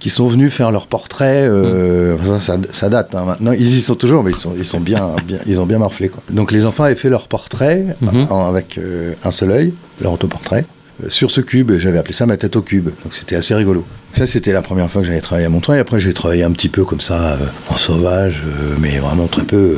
Qui 0.00 0.10
sont 0.10 0.26
venus 0.26 0.52
faire 0.52 0.72
leur 0.72 0.86
portrait. 0.88 1.46
euh, 1.46 2.16
ça, 2.24 2.40
ça, 2.40 2.58
ça 2.72 2.88
date. 2.88 3.14
hein, 3.14 3.24
maintenant, 3.26 3.52
ils 3.52 3.68
y 3.76 3.80
sont 3.80 3.94
toujours, 3.94 4.24
mais 4.24 4.30
ils 4.32 4.36
sont, 4.36 4.54
ils 4.58 4.64
sont 4.66 4.80
bien, 4.80 5.10
bien, 5.26 5.38
ils 5.46 5.60
ont 5.60 5.66
bien 5.66 5.78
morflé. 5.78 6.08
Quoi. 6.08 6.22
Donc 6.30 6.50
les 6.52 6.64
enfants 6.66 6.84
avaient 6.84 6.96
fait 6.96 7.10
leur 7.10 7.28
portrait 7.28 7.84
en- 8.30 8.48
avec 8.48 8.78
euh, 8.78 9.12
un 9.24 9.30
seul 9.30 9.52
œil, 9.52 9.72
leur 10.00 10.12
autoportrait. 10.12 10.64
euh, 11.04 11.08
Sur 11.10 11.30
ce 11.30 11.40
cube, 11.42 11.70
j'avais 11.78 11.98
appelé 11.98 12.14
ça 12.14 12.26
ma 12.26 12.36
tête 12.38 12.56
au 12.56 12.62
cube, 12.62 12.86
donc 13.04 13.12
c'était 13.14 13.36
assez 13.36 13.54
rigolo. 13.54 13.84
Ça, 14.10 14.26
c'était 14.26 14.52
la 14.52 14.62
première 14.62 14.90
fois 14.90 15.02
que 15.02 15.06
j'avais 15.06 15.20
travaillé 15.20 15.46
à 15.46 15.50
Montreuil. 15.50 15.78
Après, 15.78 16.00
j'ai 16.00 16.12
travaillé 16.14 16.42
un 16.42 16.50
petit 16.50 16.68
peu 16.70 16.84
comme 16.84 17.00
ça, 17.00 17.38
en 17.68 17.76
sauvage, 17.76 18.42
mais 18.80 18.98
vraiment 18.98 19.26
très 19.28 19.44
peu, 19.44 19.76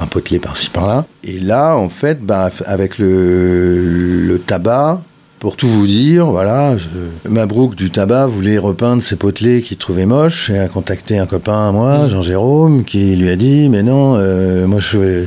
un 0.00 0.06
potelet 0.06 0.38
par-ci 0.38 0.70
par-là. 0.70 1.04
Et 1.22 1.38
là, 1.38 1.76
en 1.76 1.88
fait, 1.90 2.24
bah, 2.24 2.48
avec 2.64 2.96
le, 2.98 4.26
le 4.26 4.38
tabac, 4.38 5.02
pour 5.44 5.56
tout 5.58 5.68
vous 5.68 5.86
dire, 5.86 6.24
voilà, 6.30 6.74
je- 6.78 7.28
Mabrouk 7.28 7.74
du 7.74 7.90
tabac 7.90 8.24
voulait 8.28 8.56
repeindre 8.56 9.02
ses 9.02 9.16
potelets 9.16 9.60
qu'il 9.60 9.76
trouvait 9.76 10.06
moches 10.06 10.48
et 10.48 10.58
a 10.58 10.68
contacté 10.68 11.18
un 11.18 11.26
copain 11.26 11.68
à 11.68 11.70
moi, 11.70 12.08
Jean-Jérôme, 12.08 12.82
qui 12.82 13.14
lui 13.14 13.28
a 13.28 13.36
dit 13.36 13.68
Mais 13.68 13.82
non, 13.82 14.14
euh, 14.16 14.66
moi 14.66 14.80
je. 14.80 15.26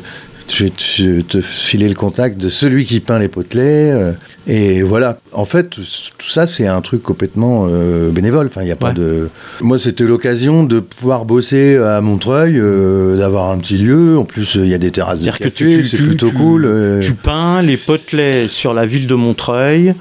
Je 0.49 0.63
vais 0.63 0.69
te, 0.69 1.21
te 1.21 1.41
filer 1.41 1.89
le 1.89 1.95
contact 1.95 2.37
de 2.37 2.49
celui 2.49 2.85
qui 2.85 2.99
peint 2.99 3.19
les 3.19 3.27
potelets. 3.27 3.91
euh, 3.91 4.13
et 4.47 4.81
voilà. 4.81 5.17
En 5.33 5.45
fait, 5.45 5.69
tout 5.71 6.29
ça, 6.29 6.47
c'est 6.47 6.67
un 6.67 6.79
truc 6.81 7.03
complètement 7.03 7.67
euh, 7.69 8.11
bénévole. 8.11 8.47
Enfin, 8.47 8.61
il 8.61 8.65
n'y 8.65 8.71
a 8.71 8.75
pas 8.77 8.87
Ouais. 8.89 8.93
de. 8.93 9.29
Moi, 9.61 9.77
c'était 9.77 10.05
l'occasion 10.05 10.63
de 10.63 10.79
pouvoir 10.79 11.25
bosser 11.25 11.75
à 11.77 11.99
Montreuil, 12.01 12.53
euh, 12.57 13.17
d'avoir 13.17 13.51
un 13.51 13.57
petit 13.57 13.77
lieu. 13.77 14.17
En 14.17 14.23
plus, 14.23 14.55
il 14.55 14.67
y 14.67 14.73
a 14.73 14.77
des 14.77 14.91
terrasses 14.91 15.21
de 15.21 15.31
café, 15.31 15.83
c'est 15.83 15.97
plutôt 15.97 16.29
tu- 16.29 16.35
cool. 16.35 16.99
Tu 17.01 17.13
peins 17.13 17.61
les 17.61 17.77
potelets 17.77 18.47
sur 18.47 18.73
la 18.73 18.85
ville 18.85 19.07
de 19.07 19.15
Montreuil. 19.15 19.93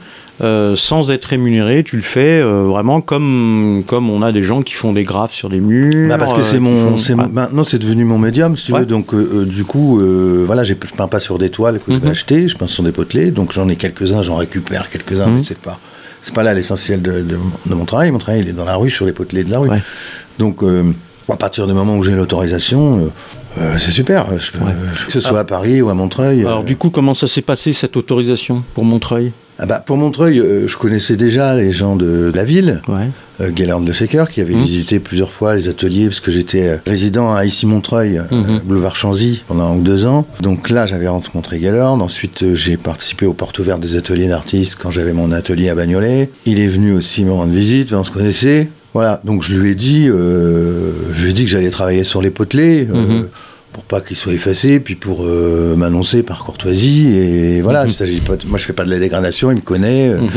Euh, 0.42 0.76
sans 0.76 1.10
être 1.10 1.24
rémunéré, 1.26 1.82
tu 1.82 1.96
le 1.96 2.02
fais 2.02 2.40
euh, 2.40 2.64
vraiment 2.64 3.00
comme 3.00 3.82
comme 3.86 4.10
on 4.10 4.20
a 4.22 4.32
des 4.32 4.42
gens 4.42 4.60
qui 4.62 4.74
font 4.74 4.92
des 4.92 5.04
graphes 5.04 5.32
sur 5.32 5.48
les 5.48 5.60
murs. 5.60 6.08
Bah, 6.08 6.18
parce 6.18 6.32
que 6.34 6.40
euh, 6.40 6.42
c'est 6.42 6.56
qui 6.58 6.62
mon, 6.62 6.96
font- 6.98 7.16
maintenant 7.32 7.64
c'est 7.64 7.78
devenu 7.78 8.04
mon 8.04 8.18
médium, 8.18 8.56
si 8.56 8.66
tu 8.66 8.72
Ouais. 8.72 8.80
veux. 8.80 8.86
Donc 8.86 9.14
euh, 9.14 9.30
euh, 9.32 9.44
du 9.46 9.64
coup, 9.64 10.00
euh, 10.00 10.44
voilà, 10.46 10.62
je 10.64 10.74
peins 10.74 11.08
pas 11.08 11.20
sur 11.20 11.38
des 11.38 11.48
toiles 11.48 11.78
que 11.78 11.90
je 11.90 11.96
Mhm. 11.96 12.02
vais 12.02 12.10
acheter, 12.10 12.48
je 12.48 12.56
peins 12.58 12.66
sur 12.66 12.82
des 12.82 12.92
potelets. 12.92 13.30
Donc 13.30 13.52
j'en 13.52 13.68
ai 13.68 13.76
quelques-uns, 13.76 14.22
j'en 14.22 14.36
récupère 14.36 14.90
quelques-uns, 14.90 15.28
Mhm. 15.28 15.34
mais 15.36 15.42
c'est 15.42 15.58
pas, 15.58 15.78
c'est 16.20 16.34
pas 16.34 16.42
là 16.42 16.52
l'essentiel 16.52 17.00
de, 17.00 17.22
de- 17.22 17.38
de 17.66 17.74
mon 17.74 17.86
travail. 17.86 18.10
Mon 18.10 18.18
travail, 18.18 18.42
il 18.42 18.48
est 18.48 18.52
dans 18.52 18.64
la 18.66 18.76
rue, 18.76 18.90
sur 18.90 19.06
les 19.06 19.12
potelets 19.12 19.44
de 19.44 19.50
la 19.50 19.58
rue. 19.58 19.70
Ouais. 19.70 19.80
Donc 20.38 20.62
euh, 20.62 20.82
à 21.30 21.36
partir 21.36 21.66
du 21.66 21.72
moment 21.72 21.96
où 21.96 22.02
j'ai 22.02 22.12
l'autorisation, 22.12 22.98
euh, 22.98 23.08
euh, 23.58 23.74
c'est 23.78 23.90
super. 23.90 24.26
Je. 24.38 24.52
Que 25.06 25.12
ce 25.12 25.20
soit 25.20 25.38
à 25.40 25.44
Paris 25.44 25.80
ou 25.80 25.88
à 25.88 25.94
Montreuil. 25.94 26.40
Alors 26.42 26.60
euh, 26.60 26.62
du 26.62 26.76
coup, 26.76 26.90
comment 26.90 27.14
ça 27.14 27.26
s'est 27.26 27.40
passé 27.42 27.72
cette 27.72 27.96
autorisation 27.96 28.62
pour 28.74 28.84
Montreuil? 28.84 29.32
Ah 29.58 29.66
bah, 29.66 29.82
pour 29.84 29.96
Montreuil, 29.96 30.38
euh, 30.38 30.68
je 30.68 30.76
connaissais 30.76 31.16
déjà 31.16 31.54
les 31.54 31.72
gens 31.72 31.96
de, 31.96 32.30
de 32.30 32.32
la 32.34 32.44
ville. 32.44 32.80
Ouais. 32.88 33.08
euh, 33.40 33.92
Shaker, 33.92 34.28
qui 34.30 34.40
avait 34.40 34.54
Mhm. 34.54 34.62
visité 34.62 34.98
plusieurs 35.00 35.30
fois 35.30 35.54
les 35.54 35.68
ateliers, 35.68 36.06
parce 36.06 36.20
que 36.20 36.30
j'étais 36.30 36.68
euh, 36.68 36.76
résident 36.86 37.34
à 37.34 37.44
Issy-Montreuil, 37.44 38.18
euh, 38.18 38.22
Mhm. 38.30 38.60
boulevard 38.64 38.96
Chanzy, 38.96 39.42
pendant 39.48 39.74
deux 39.76 40.04
ans. 40.06 40.26
Donc 40.40 40.70
là, 40.70 40.86
j'avais 40.86 41.08
rencontré 41.08 41.60
Gellern. 41.60 42.00
Ensuite, 42.02 42.54
j'ai 42.54 42.76
participé 42.76 43.26
aux 43.26 43.32
portes 43.34 43.58
ouvertes 43.58 43.80
des 43.80 43.96
ateliers 43.96 44.28
d'artistes 44.28 44.76
quand 44.80 44.90
j'avais 44.90 45.12
mon 45.12 45.32
atelier 45.32 45.68
à 45.68 45.74
Bagnolet. 45.74 46.30
Il 46.46 46.60
est 46.60 46.66
venu 46.68 46.92
aussi 46.92 47.24
me 47.24 47.32
rendre 47.32 47.52
visite, 47.52 47.92
on 47.92 48.04
se 48.04 48.10
connaissait. 48.10 48.68
Voilà, 48.94 49.20
donc 49.24 49.42
je 49.42 49.54
lui 49.54 49.72
ai 49.72 49.74
dit, 49.74 50.06
euh, 50.08 50.92
je 51.12 51.24
lui 51.24 51.30
ai 51.30 51.34
dit 51.34 51.44
que 51.44 51.50
j'allais 51.50 51.68
travailler 51.68 52.04
sur 52.04 52.22
les 52.22 52.30
potelets. 52.30 52.86
euh, 52.90 52.94
Mhm. 52.94 53.28
Pour 53.76 53.84
pas 53.84 54.00
qu'il 54.00 54.16
soit 54.16 54.32
effacé, 54.32 54.80
puis 54.80 54.94
pour 54.94 55.18
euh, 55.26 55.76
m'annoncer 55.76 56.22
par 56.22 56.42
courtoisie. 56.42 57.08
Et 57.14 57.60
voilà, 57.60 57.82
Mhm. 57.82 57.90
il 57.90 57.92
s'agit 57.92 58.20
pas 58.22 58.36
de- 58.36 58.46
moi 58.46 58.56
je 58.58 58.64
fais 58.64 58.72
pas 58.72 58.86
de 58.86 58.90
la 58.90 58.98
dégradation, 58.98 59.50
il 59.50 59.56
me 59.56 59.60
connaît. 59.60 60.08
euh, 60.08 60.20
Mhm. 60.22 60.30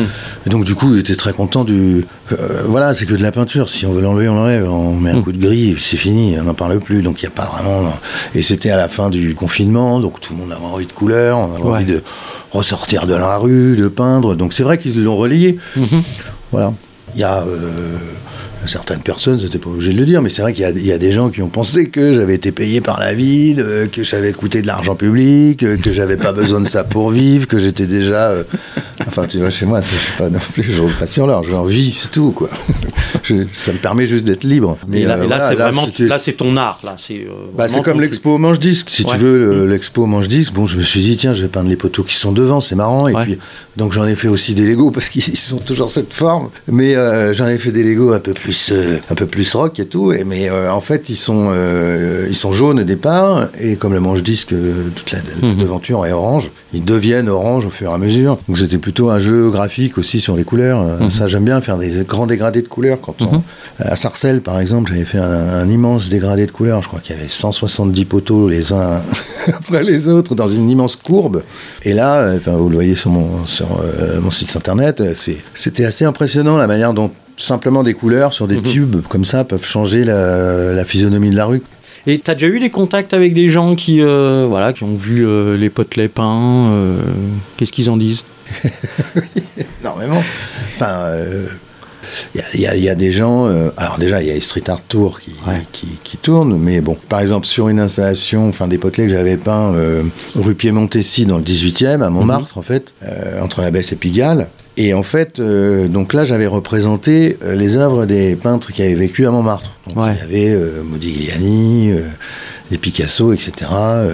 et 0.46 0.50
donc 0.50 0.66
du 0.66 0.76
coup, 0.76 0.94
il 0.94 1.00
était 1.00 1.16
très 1.16 1.32
content 1.32 1.64
du. 1.64 2.04
euh, 2.34 2.64
voilà, 2.68 2.94
c'est 2.94 3.06
que 3.06 3.14
de 3.14 3.22
la 3.24 3.32
peinture. 3.32 3.70
Si 3.70 3.86
on 3.86 3.94
veut 3.94 4.02
l'enlever, 4.02 4.28
on 4.28 4.36
l'enlève. 4.36 4.70
On 4.70 4.94
met 4.94 5.12
un 5.12 5.20
Mm. 5.20 5.24
coup 5.24 5.32
de 5.32 5.38
gris, 5.38 5.76
c'est 5.80 5.96
fini. 5.96 6.36
On 6.38 6.44
n'en 6.44 6.54
parle 6.54 6.78
plus. 6.82 7.02
Donc 7.02 7.22
il 7.22 7.26
n'y 7.26 7.30
a 7.30 7.32
pas 7.32 7.46
vraiment. 7.56 7.90
Et 8.36 8.44
c'était 8.44 8.72
à 8.72 8.78
la 8.78 8.90
fin 8.90 9.10
du 9.10 9.34
confinement, 9.36 10.02
donc 10.02 10.20
tout 10.20 10.34
le 10.34 10.40
monde 10.40 10.52
avait 10.52 10.66
envie 10.66 10.86
de 10.86 10.92
couleurs, 10.92 11.38
on 11.38 11.56
avait 11.56 11.64
Ouais. 11.64 11.70
envie 11.78 11.86
de 11.86 12.04
ressortir 12.52 13.08
de 13.08 13.16
la 13.16 13.38
rue, 13.38 13.78
de 13.78 13.88
peindre. 13.88 14.36
Donc 14.36 14.52
c'est 14.52 14.64
vrai 14.64 14.78
qu'ils 14.78 15.02
l'ont 15.02 15.16
relié. 15.16 15.58
Mhm. 15.78 16.04
Voilà. 16.52 16.74
Il 17.16 17.22
y 17.22 17.24
a. 17.24 17.42
Certaines 18.66 19.00
personnes, 19.00 19.40
c'était 19.40 19.58
pas 19.58 19.70
obligé 19.70 19.94
de 19.94 20.00
le 20.00 20.06
dire, 20.06 20.22
mais 20.22 20.30
c'est 20.30 20.42
vrai 20.44 20.54
qu'il 20.54 20.62
y, 20.62 20.66
a- 20.66 20.70
il 20.70 20.86
y 20.86 20.92
a 20.92 20.98
des 20.98 21.12
gens 21.12 21.30
qui 21.30 21.42
ont 21.42 21.48
pensé 21.50 21.90
que 21.90 22.14
j'avais 22.14 22.36
été 22.36 22.52
payé 22.52 22.82
par 22.82 23.00
la 23.00 23.14
ville, 23.14 23.60
euh, 23.62 23.88
que 23.88 24.04
j'avais 24.04 24.32
coûté 24.34 24.62
de 24.62 24.68
l'argent 24.68 24.96
public, 24.96 25.64
euh, 25.64 25.78
que 25.78 25.92
j'avais 25.94 26.18
pas 26.18 26.34
besoin 26.34 26.60
de 26.62 26.68
ça 26.68 26.84
pour 26.84 27.10
vivre, 27.10 27.48
que 27.48 27.58
j'étais 27.58 27.88
déjà. 27.88 28.30
euh, 28.32 28.44
Enfin, 29.10 29.26
tu 29.28 29.40
vois, 29.40 29.50
chez 29.50 29.66
moi, 29.66 29.82
ça, 29.82 29.92
je 29.96 30.00
suis 30.04 30.14
pas 30.18 30.30
non 30.30 30.40
plus, 30.54 30.64
je 30.64 30.82
roule 30.82 30.94
pas 30.94 31.08
sur 31.08 31.26
l'or, 31.28 31.44
j'en 31.44 31.64
vis, 31.64 31.94
c'est 31.94 32.12
tout, 32.12 32.32
quoi. 32.32 32.50
Je- 33.24 33.46
ça 33.58 33.74
me 33.74 33.78
permet 33.80 34.06
juste 34.06 34.24
d'être 34.24 34.44
libre. 34.44 34.78
Mais 34.88 35.04
là, 35.04 35.16
euh, 35.16 35.24
et 35.24 35.28
là, 35.28 35.38
voilà, 35.38 35.50
c'est 35.50 35.56
vraiment, 35.56 35.88
là, 36.00 36.20
c'est 36.20 36.34
ton 36.34 36.56
art, 36.58 36.80
là. 36.84 36.94
C'est. 36.98 37.16
euh, 37.28 37.48
bah, 37.58 37.68
comme 37.84 38.00
l'expo 38.02 38.38
Manche 38.38 38.60
Disque, 38.60 38.90
si 38.90 39.04
Ouais. 39.04 39.12
tu 39.14 39.18
veux, 39.18 39.38
le- 39.40 39.66
l'expo 39.68 40.06
Manche 40.06 40.28
Disque. 40.28 40.54
Bon, 40.54 40.66
je 40.66 40.78
me 40.78 40.84
suis 40.84 41.02
dit, 41.02 41.18
tiens, 41.18 41.34
je 41.34 41.42
vais 41.42 41.48
peindre 41.50 41.70
les 41.70 41.76
poteaux 41.76 42.04
qui 42.04 42.16
sont 42.16 42.32
devant, 42.32 42.62
c'est 42.62 42.76
marrant. 42.76 43.08
Et 43.08 43.14
Ouais. 43.14 43.24
puis, 43.24 43.40
donc 43.78 43.94
j'en 43.94 44.06
ai 44.08 44.16
fait 44.16 44.28
aussi 44.28 44.54
des 44.54 44.66
Legos 44.66 44.92
parce 44.92 45.10
qu'ils 45.10 45.24
sont 45.38 45.58
toujours 45.58 45.90
cette 45.90 46.14
forme. 46.14 46.50
Mais 46.72 46.96
euh, 46.96 47.34
j'en 47.34 47.48
ai 47.48 47.58
fait 47.58 47.72
des 47.72 47.84
Legos 47.84 48.14
un 48.14 48.20
peu 48.20 48.34
plus, 48.34 48.70
euh, 48.72 48.98
un 49.10 49.16
peu 49.16 49.26
plus 49.26 49.54
rock 49.56 49.80
et 49.80 49.86
tout. 49.86 50.12
Et, 50.14 50.24
mais 50.24 50.50
en 50.50 50.82
fait, 50.82 51.10
ils 51.10 51.16
sont, 51.16 51.52
ils 52.30 52.36
sont 52.36 52.52
jaunes 52.52 52.80
au 52.80 52.84
départ. 52.84 53.48
Et 53.60 53.76
comme 53.76 53.94
le 53.94 54.00
Manche 54.00 54.24
Disque, 54.24 54.54
toute 54.96 55.12
la, 55.12 55.20
la 55.42 55.48
Mhm. 55.50 55.58
devanture 55.58 56.06
est 56.06 56.12
orange, 56.12 56.50
ils 56.74 56.84
deviennent 56.86 57.30
orange 57.30 57.66
au 57.66 57.70
fur 57.70 57.90
et 57.92 57.94
à 57.94 57.98
mesure. 57.98 58.38
Donc 58.48 58.58
c'était 58.58 58.78
plutôt 58.78 58.99
un 59.08 59.20
jeu 59.20 59.50
graphique 59.50 59.98
aussi 59.98 60.20
sur 60.20 60.36
les 60.36 60.44
couleurs. 60.44 60.82
Euh, 60.82 60.98
Mhm. 61.00 61.10
Ça, 61.10 61.28
j'aime 61.28 61.46
bien 61.46 61.62
faire 61.62 61.78
des 61.78 62.04
grands 62.06 62.28
dégradés 62.28 62.62
de 62.62 62.68
couleurs. 62.68 63.00
Quand 63.02 63.16
on, 63.22 63.42
à 63.80 63.96
Sarcelles, 63.96 64.42
par 64.42 64.60
exemple, 64.60 64.92
j'avais 64.92 65.06
fait 65.06 65.18
un, 65.20 65.24
un 65.62 65.70
immense 65.70 66.10
dégradé 66.10 66.46
de 66.46 66.52
couleurs. 66.52 66.82
Je 66.84 66.88
crois 66.90 67.00
qu'il 67.00 67.16
y 67.16 67.20
avait 67.20 67.30
170 67.30 68.06
poteaux 68.06 68.50
les 68.50 68.74
uns 68.74 69.02
après 69.54 69.84
les 69.84 70.10
autres 70.10 70.36
dans 70.36 70.50
une 70.50 70.70
immense 70.70 70.98
courbe. 70.98 71.44
Et 71.84 71.94
là, 71.94 72.16
euh, 72.16 72.38
enfin, 72.38 72.52
vous 72.58 72.68
le 72.70 72.76
voyez 72.76 72.96
sur 72.96 73.12
mon, 73.12 73.46
sur, 73.46 73.68
euh, 73.82 74.20
mon 74.22 74.32
site 74.32 74.56
internet, 74.56 75.00
euh, 75.02 75.14
c'était 75.54 75.86
assez 75.86 76.04
impressionnant 76.06 76.58
la 76.58 76.68
manière 76.68 76.94
dont 76.94 77.12
simplement 77.38 77.84
des 77.84 77.94
couleurs 77.94 78.34
sur 78.34 78.48
des 78.48 78.58
Mhm. 78.58 78.64
tubes 78.64 78.96
comme 79.08 79.24
ça 79.24 79.46
peuvent 79.46 79.66
changer 79.66 80.04
la, 80.04 80.74
la 80.74 80.84
physionomie 80.84 81.30
de 81.30 81.38
la 81.38 81.46
rue. 81.46 81.62
Et 82.12 82.18
t'as 82.18 82.34
déjà 82.34 82.48
eu 82.48 82.60
des 82.60 82.72
contacts 82.72 83.14
avec 83.14 83.36
des 83.36 83.50
gens 83.52 83.76
qui, 83.76 84.02
euh, 84.02 84.46
voilà, 84.50 84.74
qui 84.74 84.84
ont 84.84 84.96
vu 84.96 85.28
euh, 85.28 85.56
les 85.58 85.70
potelets 85.70 86.08
peints 86.08 86.72
euh, 86.74 86.98
Qu'est-ce 87.58 87.72
qu'ils 87.72 87.90
en 87.92 87.98
disent? 87.98 88.24
Énormément. 89.82 90.24
Enfin, 90.76 91.12
il 92.34 92.62
y, 92.62 92.66
a- 92.66 92.76
y 92.76 92.86
y 92.92 92.96
des 92.96 93.12
gens. 93.12 93.46
euh, 93.48 93.70
alors 93.78 94.00
déjà, 94.00 94.22
il 94.24 94.28
y 94.28 94.32
a 94.32 94.34
les 94.34 94.40
Street 94.40 94.64
Art 94.70 94.82
Tour 94.82 95.20
qui, 95.20 95.32
Ouais. 95.48 95.62
qui, 95.72 96.00
qui 96.04 96.18
tournent, 96.18 96.58
mais 96.58 96.82
bon, 96.82 96.98
par 97.10 97.20
exemple 97.20 97.46
sur 97.46 97.70
une 97.70 97.80
installation, 97.80 98.50
enfin 98.50 98.68
des 98.68 98.78
potelets 98.80 99.08
que 99.08 99.14
j'avais 99.14 99.38
peints 99.38 99.74
euh, 99.76 100.02
rue 100.36 100.56
Piémontessi 100.56 101.26
dans 101.28 101.38
le 101.38 101.44
18e 101.44 102.02
à 102.02 102.10
Montmartre 102.10 102.58
en 102.58 102.64
fait, 102.64 102.94
euh, 103.04 103.40
entre 103.44 103.62
la 103.62 103.70
Besse 103.72 103.92
et 103.92 103.98
Pigalle. 103.98 104.48
Et 104.82 104.94
en 104.94 105.04
fait, 105.04 105.40
euh, 105.40 105.88
donc 105.90 106.14
là, 106.14 106.24
j'avais 106.24 106.48
représenté 106.48 107.38
euh, 107.44 107.54
les 107.54 107.76
œuvres 107.76 108.06
des 108.06 108.38
peintres 108.38 108.72
qui 108.72 108.82
avaient 108.82 108.94
vécu 108.96 109.28
à 109.28 109.32
Montmartre. 109.32 109.72
Donc 109.86 109.98
Ouais. 109.98 110.14
il 110.16 110.20
y 110.20 110.46
avait 110.46 110.56
euh, 110.56 110.82
Modigliani, 110.84 111.92
euh, 111.92 112.00
les 112.72 112.78
Picasso, 112.78 113.34
etc. 113.34 113.52
euh, 113.74 114.14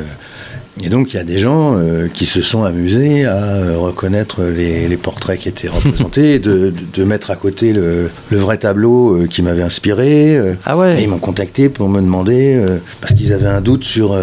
et 0.84 0.89
donc 0.89 1.13
il 1.13 1.17
y 1.17 1.19
a 1.19 1.24
des 1.24 1.38
gens 1.38 1.77
qui 2.13 2.25
se 2.25 2.41
sont 2.41 2.63
amusés 2.65 3.24
à 3.25 3.77
reconnaître 3.77 4.43
les, 4.43 4.89
les 4.89 4.98
portraits 4.98 5.39
qui 5.39 5.48
étaient 5.48 5.69
représentés, 5.69 6.34
et 6.34 6.39
de, 6.50 6.72
de- 6.72 6.74
de 6.93 7.03
mettre 7.05 7.31
à 7.31 7.38
côté 7.38 7.72
le, 7.72 8.10
le 8.29 8.38
vrai 8.38 8.57
tableau 8.57 9.19
qui 9.29 9.41
m'avait 9.41 9.62
inspiré. 9.62 10.38
Ah 10.65 10.75
ouais 10.77 11.00
Et 11.00 11.03
ils 11.03 11.10
m'ont 11.10 11.17
contacté 11.19 11.69
pour 11.69 11.88
me 11.88 12.01
demander, 12.01 12.60
parce 13.00 13.13
qu'ils 13.13 13.31
avaient 13.31 13.48
un 13.48 13.62
doute 13.62 13.86
sur, 13.86 14.17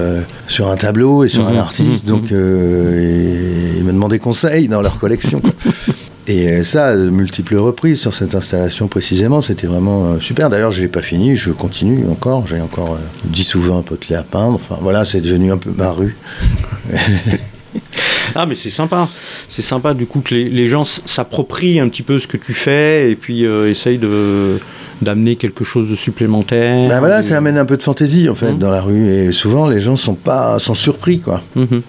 sur 0.47 0.69
un 0.71 0.77
tableau 0.77 1.25
et 1.25 1.29
sur 1.31 1.45
Mhm, 1.49 1.57
un 1.57 1.61
artiste, 1.61 2.05
mhm, 2.07 2.11
donc 2.11 2.33
et 2.33 3.79
ils 3.79 3.85
me 3.85 3.93
demandaient 3.93 4.19
conseil 4.19 4.69
dans 4.69 4.83
leur 4.83 4.99
collection. 4.99 5.41
quoi. 5.41 5.53
Et 6.29 6.49
euh, 6.49 6.63
ça, 6.63 6.95
de 6.97 7.11
multiples 7.11 7.57
reprises 7.57 8.01
sur 8.01 8.15
cette 8.15 8.35
installation 8.35 8.87
précisément, 8.89 9.41
c'était 9.43 9.67
vraiment 9.67 10.05
euh, 10.13 10.21
super. 10.21 10.51
D'ailleurs, 10.51 10.71
je 10.71 10.81
l'ai 10.83 10.89
pas 10.89 11.03
fini, 11.03 11.35
je 11.37 11.51
continue 11.51 12.05
encore. 12.09 12.47
J'ai 12.47 12.61
encore 12.61 12.93
euh, 12.95 13.05
10 13.25 13.55
ou 13.57 13.61
20 13.63 13.83
potelets 13.83 14.17
à 14.17 14.23
peindre. 14.23 14.55
Enfin, 14.63 14.79
voilà, 14.81 15.05
c'est 15.05 15.21
devenu 15.21 15.51
un 15.51 15.59
peu 15.59 15.71
ma 15.77 15.91
rue. 15.91 16.17
Ah, 18.35 18.47
mais 18.47 18.55
c'est 18.55 18.71
sympa. 18.71 19.09
C'est 19.49 19.61
sympa, 19.63 19.93
du 19.93 20.07
coup, 20.07 20.21
que 20.21 20.35
les, 20.35 20.49
les 20.49 20.67
gens 20.67 20.85
s'approprient 20.85 21.81
un 21.81 21.89
petit 21.89 22.03
peu 22.03 22.19
ce 22.19 22.27
que 22.27 22.39
tu 22.39 22.55
fais 22.55 23.11
et 23.11 23.15
puis 23.17 23.45
euh, 23.45 23.71
essayent 23.71 23.99
de 23.99 24.59
d'amener 25.03 25.37
quelque 25.37 25.65
chose 25.65 25.91
de 25.91 25.97
supplémentaire. 25.97 26.89
Ben 26.89 27.01
voilà, 27.01 27.21
Et- 27.21 27.23
ça 27.25 27.37
amène 27.37 27.59
un 27.59 27.65
peu 27.65 27.77
de 27.77 27.83
fantaisie 27.83 28.29
en 28.31 28.35
fait 28.35 28.53
Mhm. 28.53 28.59
dans 28.59 28.71
la 28.71 28.81
rue. 28.81 29.09
Et 29.09 29.33
souvent, 29.33 29.67
les 29.69 29.81
gens 29.81 29.97
sont 29.97 30.15
pas 30.15 30.59
sont 30.59 30.75
surpris 30.75 31.19
quoi. 31.21 31.43
Mhm. 31.57 31.83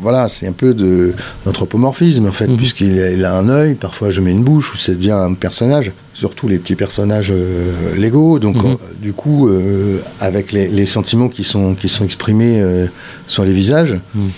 Voilà, 0.00 0.28
c'est 0.28 0.46
un 0.46 0.52
peu 0.52 0.74
de 0.74 1.12
d'anthropomorphisme 1.44 2.26
en 2.26 2.32
fait, 2.32 2.46
Mhm. 2.46 2.56
puisqu'il 2.56 3.00
a, 3.00 3.10
il 3.10 3.24
a 3.24 3.36
un 3.36 3.48
œil. 3.48 3.74
Parfois, 3.74 4.10
je 4.10 4.20
mets 4.20 4.30
une 4.30 4.44
bouche 4.44 4.72
ou 4.74 4.76
ça 4.76 4.92
devient 4.92 5.10
un 5.12 5.34
personnage. 5.34 5.92
Surtout 6.14 6.46
les 6.48 6.58
petits 6.58 6.74
personnages 6.76 7.30
euh, 7.32 7.94
Lego. 7.96 8.38
Donc, 8.38 8.56
Mhm. 8.56 8.66
euh, 8.72 8.74
du 9.00 9.12
coup, 9.12 9.48
euh, 9.48 9.98
avec 10.20 10.52
les, 10.52 10.68
les 10.68 10.86
sentiments 10.86 11.28
qui 11.28 11.42
sont 11.44 11.74
qui 11.74 11.88
sont 11.88 12.04
exprimés 12.04 12.60
euh, 12.60 12.86
sur 13.26 13.44
les 13.44 13.52
visages. 13.52 13.96
Mhm. 14.14 14.30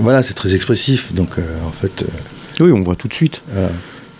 voilà, 0.00 0.22
c'est 0.22 0.34
très 0.34 0.54
expressif. 0.54 1.12
Donc, 1.14 1.30
en 1.38 1.70
fait, 1.80 2.04
Oui, 2.60 2.72
on 2.72 2.82
voit 2.82 2.96
tout 2.96 3.08
de 3.08 3.14
suite. 3.14 3.42
voilà. 3.52 3.68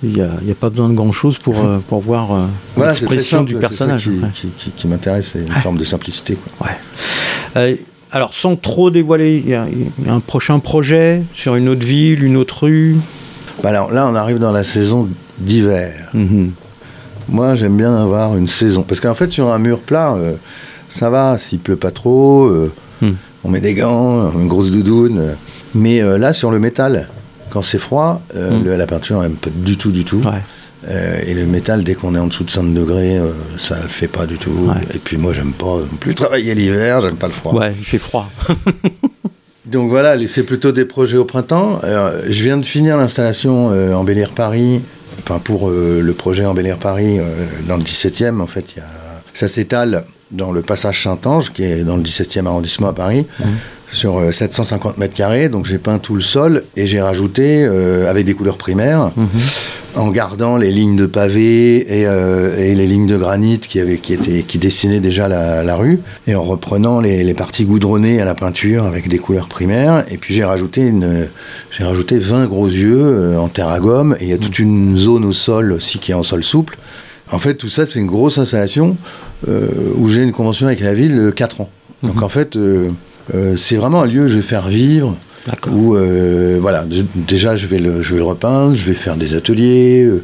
Il 0.02 0.12
n'y 0.14 0.22
a, 0.22 0.54
pas 0.58 0.70
besoin 0.70 0.88
de 0.88 0.94
grand-chose 0.94 1.36
pour, 1.36 1.56
pour 1.88 2.00
voir 2.00 2.48
Voilà, 2.74 2.92
l'expression 2.92 3.42
du 3.42 3.56
personnage. 3.56 4.04
qui, 4.04 4.10
ouais. 4.18 4.28
qui, 4.32 4.48
qui- 4.48 4.70
qui 4.70 4.88
m'intéresse, 4.88 5.30
c'est 5.34 5.40
une 5.40 5.52
Ouais. 5.52 5.60
forme 5.60 5.76
de 5.76 5.84
simplicité. 5.84 6.36
Quoi. 6.56 6.68
Ouais. 6.68 7.82
Alors, 8.12 8.34
sans 8.34 8.56
trop 8.56 8.90
dévoiler, 8.90 9.42
il 9.44 9.50
y, 9.50 9.54
a 9.54 9.66
un 10.08 10.20
prochain 10.20 10.58
projet 10.58 11.22
sur 11.34 11.54
une 11.54 11.68
autre 11.68 11.84
ville, 11.86 12.24
une 12.24 12.36
autre 12.36 12.64
rue? 12.64 12.96
Bah 13.62 13.68
alors, 13.68 13.92
là, 13.92 14.06
on 14.10 14.14
arrive 14.14 14.38
dans 14.38 14.52
la 14.52 14.64
saison 14.64 15.08
d'hiver. 15.38 16.10
Mhm. 16.14 16.50
Moi, 17.28 17.54
j'aime 17.54 17.76
bien 17.76 17.94
avoir 17.96 18.36
une 18.36 18.48
saison. 18.48 18.82
Parce 18.82 19.00
qu'en 19.00 19.14
fait, 19.14 19.30
sur 19.30 19.52
un 19.52 19.58
mur 19.60 19.78
plat, 19.80 20.14
euh, 20.14 20.32
ça 20.88 21.08
va, 21.10 21.38
s'il 21.38 21.60
pleut 21.60 21.76
pas 21.76 21.90
trop, 21.92 22.46
euh, 22.46 22.72
Hmm. 23.00 23.12
on 23.44 23.48
met 23.48 23.60
des 23.60 23.74
gants, 23.74 24.30
une 24.32 24.48
grosse 24.48 24.70
doudoune. 24.70 25.18
euh. 25.20 25.32
Mais 25.74 26.02
euh, 26.02 26.18
là, 26.18 26.32
sur 26.32 26.50
le 26.50 26.58
métal, 26.58 27.08
quand 27.50 27.62
c'est 27.62 27.78
froid, 27.78 28.20
le- 28.34 28.76
la 28.76 28.86
peinture 28.86 29.20
n'aime 29.22 29.36
pas 29.36 29.48
du 29.54 29.76
tout, 29.78 29.90
du 29.92 30.04
tout. 30.04 30.18
Ouais. 30.24 30.42
Euh, 30.88 31.20
et 31.26 31.34
le 31.34 31.46
métal, 31.46 31.84
dès 31.84 31.94
qu'on 31.94 32.14
est 32.14 32.18
en 32.18 32.26
dessous 32.26 32.44
de 32.44 32.50
5 32.50 32.72
degrés, 32.72 33.18
euh, 33.18 33.32
ça 33.58 33.76
le 33.82 33.88
fait 33.88 34.08
pas 34.08 34.26
du 34.26 34.38
tout. 34.38 34.50
Ouais. 34.50 34.94
Et 34.94 34.98
puis 34.98 35.16
moi, 35.18 35.32
j'aime 35.32 35.52
pas 35.52 35.66
non 35.66 35.96
plus 35.98 36.14
travailler 36.14 36.54
l'hiver, 36.54 37.02
j'aime 37.02 37.16
pas 37.16 37.26
le 37.26 37.32
froid. 37.32 37.52
ouais, 37.54 37.72
il 37.78 37.84
fait 37.84 37.98
froid. 37.98 38.30
Donc 39.70 39.88
voilà, 39.88 40.16
c'est 40.26 40.42
plutôt 40.42 40.72
des 40.72 40.84
projets 40.84 41.16
au 41.16 41.24
printemps. 41.24 41.80
Euh, 41.84 42.22
je 42.28 42.42
viens 42.42 42.58
de 42.58 42.64
finir 42.64 42.96
l'installation 42.96 43.70
euh, 43.70 43.94
en 43.94 44.02
Bel 44.02 44.28
Paris, 44.34 44.80
enfin 45.20 45.38
pour 45.38 45.68
euh, 45.68 46.00
le 46.02 46.12
projet 46.12 46.44
en 46.44 46.54
Bel 46.54 46.76
Paris 46.80 47.20
dans 47.68 47.76
le 47.76 47.82
17e. 47.82 48.40
En 48.40 48.46
fait, 48.46 48.76
y 48.76 48.80
a, 48.80 48.84
ça 49.32 49.46
s'étale 49.46 50.04
dans 50.32 50.50
le 50.50 50.62
passage 50.62 51.02
Saint-Ange, 51.02 51.52
qui 51.52 51.62
est 51.62 51.84
dans 51.84 51.96
le 51.96 52.02
17e 52.02 52.46
arrondissement 52.46 52.88
à 52.88 52.92
Paris, 52.92 53.26
mmh. 53.38 53.44
sur 53.92 54.34
750 54.34 54.98
mètres 54.98 55.14
carrés. 55.14 55.48
Donc 55.48 55.66
j'ai 55.66 55.78
peint 55.78 55.98
tout 55.98 56.14
le 56.14 56.20
sol 56.20 56.64
et 56.76 56.86
j'ai 56.86 57.00
rajouté 57.00 57.64
avec 57.64 58.26
des 58.26 58.34
couleurs 58.34 58.58
primaires. 58.58 59.12
Mmh 59.16 59.26
en 60.00 60.10
gardant 60.10 60.56
les 60.56 60.70
lignes 60.70 60.96
de 60.96 61.04
pavé 61.04 61.86
euh, 61.90 62.56
et, 62.56 62.74
les 62.74 62.86
lignes 62.86 63.06
de 63.06 63.18
granit 63.18 63.58
qui, 63.58 63.78
avaient, 63.80 63.98
qui, 63.98 64.14
étaient, 64.14 64.42
qui 64.42 64.58
dessinaient 64.58 65.00
déjà 65.00 65.28
la, 65.28 65.76
rue, 65.76 66.00
et 66.26 66.34
en 66.34 66.42
reprenant 66.42 67.00
les, 67.00 67.34
parties 67.34 67.64
goudronnées 67.64 68.20
à 68.20 68.24
la 68.24 68.34
peinture 68.34 68.86
avec 68.86 69.08
des 69.08 69.18
couleurs 69.18 69.46
primaires. 69.46 70.04
Et 70.10 70.16
puis 70.16 70.32
j'ai 70.32 70.44
rajouté, 70.44 70.86
une, 70.86 71.28
j'ai 71.70 71.84
rajouté 71.84 72.18
20 72.18 72.46
gros 72.46 72.66
yeux 72.66 72.98
euh, 72.98 73.38
en 73.38 73.48
terre 73.48 73.68
à 73.68 73.78
gomme, 73.78 74.16
et 74.20 74.24
il 74.24 74.30
y 74.30 74.32
a 74.32 74.38
toute 74.38 74.58
une 74.58 74.98
zone 74.98 75.24
au 75.24 75.32
sol 75.32 75.72
aussi 75.72 75.98
qui 75.98 76.12
est 76.12 76.14
en 76.14 76.22
sol 76.22 76.42
souple. 76.42 76.78
En 77.30 77.38
fait, 77.38 77.54
tout 77.54 77.68
ça, 77.68 77.84
c'est 77.84 78.00
une 78.00 78.06
grosse 78.06 78.38
installation 78.38 78.96
euh, 79.48 79.68
où 79.96 80.08
j'ai 80.08 80.22
une 80.22 80.32
convention 80.32 80.66
avec 80.66 80.80
la 80.80 80.94
ville 80.94 81.32
4 81.36 81.60
ans. 81.60 81.70
Donc 82.02 82.16
mhm. 82.16 82.24
en 82.24 82.28
fait, 82.30 82.58
c'est 83.56 83.76
vraiment 83.76 84.02
un 84.02 84.06
lieu 84.06 84.24
où 84.24 84.28
je 84.28 84.36
vais 84.36 84.42
faire 84.42 84.66
vivre 84.66 85.14
où, 85.70 85.96
euh, 85.96 86.58
voilà, 86.60 86.84
déjà, 87.14 87.56
je 87.56 87.66
vais, 87.66 87.78
le, 87.78 88.02
je 88.02 88.12
vais 88.12 88.18
le 88.18 88.24
repeindre, 88.24 88.74
je 88.74 88.84
vais 88.84 88.92
faire 88.92 89.16
des 89.16 89.34
ateliers. 89.34 90.04
Euh, 90.04 90.22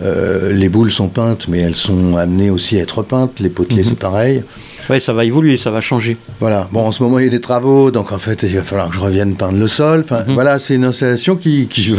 euh, 0.00 0.52
les 0.52 0.68
boules 0.68 0.92
sont 0.92 1.08
peintes, 1.08 1.48
mais 1.48 1.58
elles 1.58 1.74
sont 1.74 2.16
amenées 2.16 2.50
aussi 2.50 2.78
à 2.78 2.82
être 2.82 2.98
repeintes. 2.98 3.40
Les 3.40 3.48
potelets, 3.48 3.82
mhm. 3.82 3.88
c'est 3.88 3.98
pareil. 3.98 4.42
Oui, 4.90 5.00
ça 5.00 5.12
va 5.12 5.24
évoluer, 5.24 5.56
ça 5.56 5.70
va 5.70 5.80
changer. 5.80 6.16
Voilà. 6.40 6.68
Bon, 6.72 6.86
en 6.86 6.92
ce 6.92 7.02
moment, 7.02 7.18
il 7.18 7.24
y 7.24 7.28
a 7.28 7.30
des 7.30 7.40
travaux, 7.40 7.90
donc 7.90 8.12
en 8.12 8.18
fait, 8.18 8.42
il 8.42 8.54
va 8.54 8.62
falloir 8.62 8.88
que 8.88 8.94
je 8.94 9.00
revienne 9.00 9.34
peindre 9.34 9.58
le 9.58 9.68
sol. 9.68 10.00
Enfin, 10.00 10.24
mhm. 10.26 10.34
voilà, 10.34 10.58
c'est 10.58 10.74
une 10.74 10.84
installation 10.84 11.36
qui, 11.36 11.66
qui, 11.66 11.92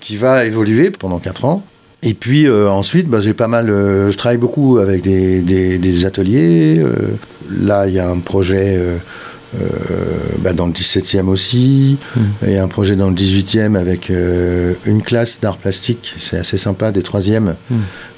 qui, 0.00 0.16
va 0.16 0.44
évoluer 0.44 0.90
pendant 0.90 1.18
4 1.18 1.44
ans. 1.44 1.64
Et 2.04 2.14
puis 2.14 2.50
ensuite, 2.50 3.08
bah, 3.08 3.20
j'ai 3.20 3.34
pas 3.34 3.46
mal. 3.46 3.66
je 3.66 4.16
travaille 4.16 4.38
beaucoup 4.38 4.78
avec 4.78 5.02
des, 5.02 5.40
des, 5.40 5.78
des 5.78 6.04
ateliers. 6.04 6.82
là, 7.48 7.86
il 7.86 7.94
y 7.94 8.00
a 8.00 8.08
un 8.08 8.18
projet 8.18 8.76
bah, 10.42 10.52
dans 10.52 10.66
le 10.66 10.72
17e 10.72 11.26
aussi. 11.28 11.96
Hmm. 12.16 12.20
Il 12.42 12.52
y 12.52 12.56
a 12.56 12.62
un 12.62 12.68
projet 12.68 12.96
dans 12.96 13.08
le 13.08 13.14
18e 13.14 13.76
avec 13.76 14.10
euh, 14.10 14.74
une 14.86 15.02
classe 15.02 15.40
d'art 15.40 15.56
plastique. 15.56 16.14
C'est 16.18 16.36
assez 16.36 16.58
sympa, 16.58 16.90
des 16.90 17.02
troisièmes, 17.02 17.54
hmm. 17.70 17.76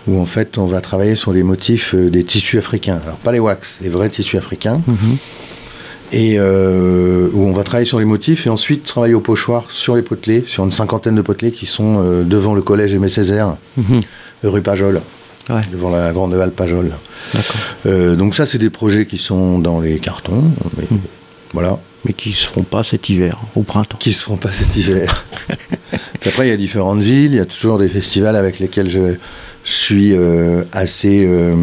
où 0.09 0.21
en 0.21 0.27
fait 0.27 0.59
on 0.59 0.67
va 0.67 0.81
travailler 0.81 1.15
sur 1.15 1.33
les 1.33 1.43
motifs 1.43 1.95
euh, 1.95 2.09
des 2.09 2.25
tissus 2.25 2.59
africains. 2.59 3.01
Alors 3.05 3.19
pas 3.19 3.33
les 3.33 3.41
wax, 3.41 3.81
les 3.83 3.91
vrais 3.91 4.09
tissus 4.09 4.39
africains. 4.39 4.81
Hmm. 4.87 5.17
Et 6.13 6.39
où 6.39 7.45
on 7.45 7.53
va 7.53 7.65
travailler 7.65 7.87
sur 7.87 7.99
les 7.99 8.05
motifs 8.05 8.47
et 8.47 8.51
ensuite 8.51 8.85
travailler 8.85 9.15
au 9.15 9.21
pochoir 9.21 9.73
sur 9.73 9.97
les 9.97 10.03
potelets, 10.03 10.45
sur 10.47 10.63
une 10.63 10.71
cinquantaine 10.71 11.17
de 11.17 11.23
potelets 11.23 11.51
qui 11.51 11.67
sont 11.67 12.23
devant 12.23 12.55
le 12.55 12.63
collège 12.63 12.95
Aimé 12.95 13.09
Césaire, 13.09 13.57
rue 14.45 14.63
Pajol. 14.63 15.01
devant 15.73 15.91
la 15.91 16.13
grande 16.13 16.35
halle 16.35 16.53
Pajol. 16.53 16.93
donc 17.85 18.37
ça, 18.37 18.47
c'est 18.47 18.59
des 18.59 18.71
projets 18.71 19.07
qui 19.07 19.19
sont 19.19 19.59
dans 19.59 19.81
les 19.81 19.99
cartons. 19.99 20.45
Mais 20.77 20.87
voilà. 21.55 21.79
Mais 22.05 22.13
qui 22.13 22.31
ne 22.31 22.35
se 22.35 22.47
feront 22.47 22.65
pas 22.65 22.85
cet 22.85 23.09
hiver, 23.09 23.41
au 23.55 23.63
printemps. 23.63 23.97
Qui 23.99 24.11
ne 24.11 24.15
se 24.15 24.25
feront 24.25 24.37
pas 24.37 24.53
cet 24.53 24.77
hiver. 24.77 25.25
après, 26.27 26.47
il 26.47 26.51
y 26.51 26.53
a 26.53 26.57
différentes 26.59 27.01
villes, 27.01 27.33
il 27.33 27.37
y 27.37 27.41
a 27.41 27.47
toujours 27.47 27.79
des 27.79 27.89
festivals 27.89 28.37
avec 28.37 28.59
lesquels 28.59 28.91
je, 28.91 29.17
suis 29.63 30.13
euh, 30.13 30.65
assez. 30.73 31.25
Euh, 31.25 31.55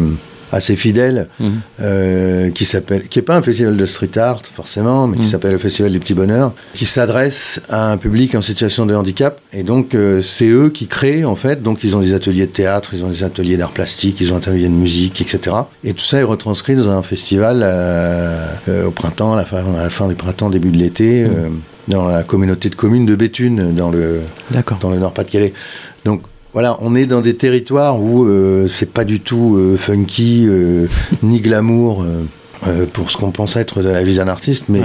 assez 0.52 0.76
fidèle, 0.76 1.28
mhm. 1.40 1.60
euh, 1.80 2.50
qui 2.50 2.64
s'appelle, 2.64 3.08
qui 3.08 3.18
est 3.18 3.22
pas 3.22 3.36
un 3.36 3.42
festival 3.42 3.76
de 3.76 3.86
street 3.86 4.16
art 4.16 4.42
forcément, 4.44 5.06
mais 5.06 5.16
qui 5.16 5.24
mhm. 5.24 5.30
s'appelle 5.30 5.52
le 5.52 5.58
Festival 5.58 5.92
des 5.92 5.98
Petits 5.98 6.14
Bonheurs, 6.14 6.52
qui 6.74 6.84
s'adresse 6.84 7.62
à 7.68 7.90
un 7.90 7.96
public 7.96 8.34
en 8.34 8.42
situation 8.42 8.86
de 8.86 8.94
handicap. 8.94 9.40
Et 9.52 9.62
donc 9.62 9.94
euh, 9.94 10.22
c'est 10.22 10.48
eux 10.48 10.70
qui 10.70 10.86
créent 10.86 11.24
en 11.24 11.36
fait. 11.36 11.62
Donc 11.62 11.82
ils 11.84 11.96
ont 11.96 12.00
des 12.00 12.14
ateliers 12.14 12.46
de 12.46 12.52
théâtre, 12.52 12.90
ils 12.92 13.04
ont 13.04 13.08
des 13.08 13.24
ateliers 13.24 13.56
d'art 13.56 13.72
plastique, 13.72 14.20
ils 14.20 14.32
ont 14.32 14.38
des 14.38 14.48
ateliers 14.48 14.68
de 14.68 14.74
musique, 14.74 15.20
etc. 15.20 15.56
Et 15.84 15.94
tout 15.94 16.04
ça 16.04 16.18
est 16.18 16.22
retranscrit 16.24 16.76
dans 16.76 16.90
un 16.90 17.02
festival 17.02 17.62
euh, 17.62 18.86
au 18.86 18.90
printemps, 18.90 19.32
à 19.32 19.36
la, 19.36 19.44
fin, 19.44 19.58
à 19.58 19.82
la, 19.82 19.90
fin, 19.90 20.08
du 20.08 20.14
printemps, 20.14 20.50
début 20.50 20.70
de 20.70 20.78
l'été. 20.78 21.24
Mhm. 21.24 21.60
dans 21.88 22.06
la 22.08 22.22
communauté 22.22 22.68
de 22.68 22.74
communes 22.74 23.06
de 23.06 23.16
Béthune, 23.16 23.74
dans 23.74 23.90
le, 23.90 24.20
dans 24.80 24.90
le 24.90 24.98
Nord-Pas-de-Calais. 24.98 25.52
Donc, 26.04 26.22
voilà, 26.52 26.76
on 26.80 26.94
est 26.94 27.06
dans 27.06 27.22
des 27.22 27.34
territoires 27.34 28.00
où 28.00 28.26
euh, 28.26 28.68
c'est 28.68 28.92
pas 28.92 29.04
du 29.04 29.20
tout 29.20 29.56
euh, 29.56 29.76
funky 29.76 30.46
euh, 30.48 30.86
ni 31.22 31.40
glamour 31.40 32.04
pour 32.92 33.10
ce 33.10 33.16
qu'on 33.16 33.32
pense 33.32 33.56
être 33.56 33.82
de 33.82 33.88
la 33.88 34.04
vie 34.04 34.16
d'un 34.16 34.28
artiste, 34.28 34.64
mais 34.68 34.82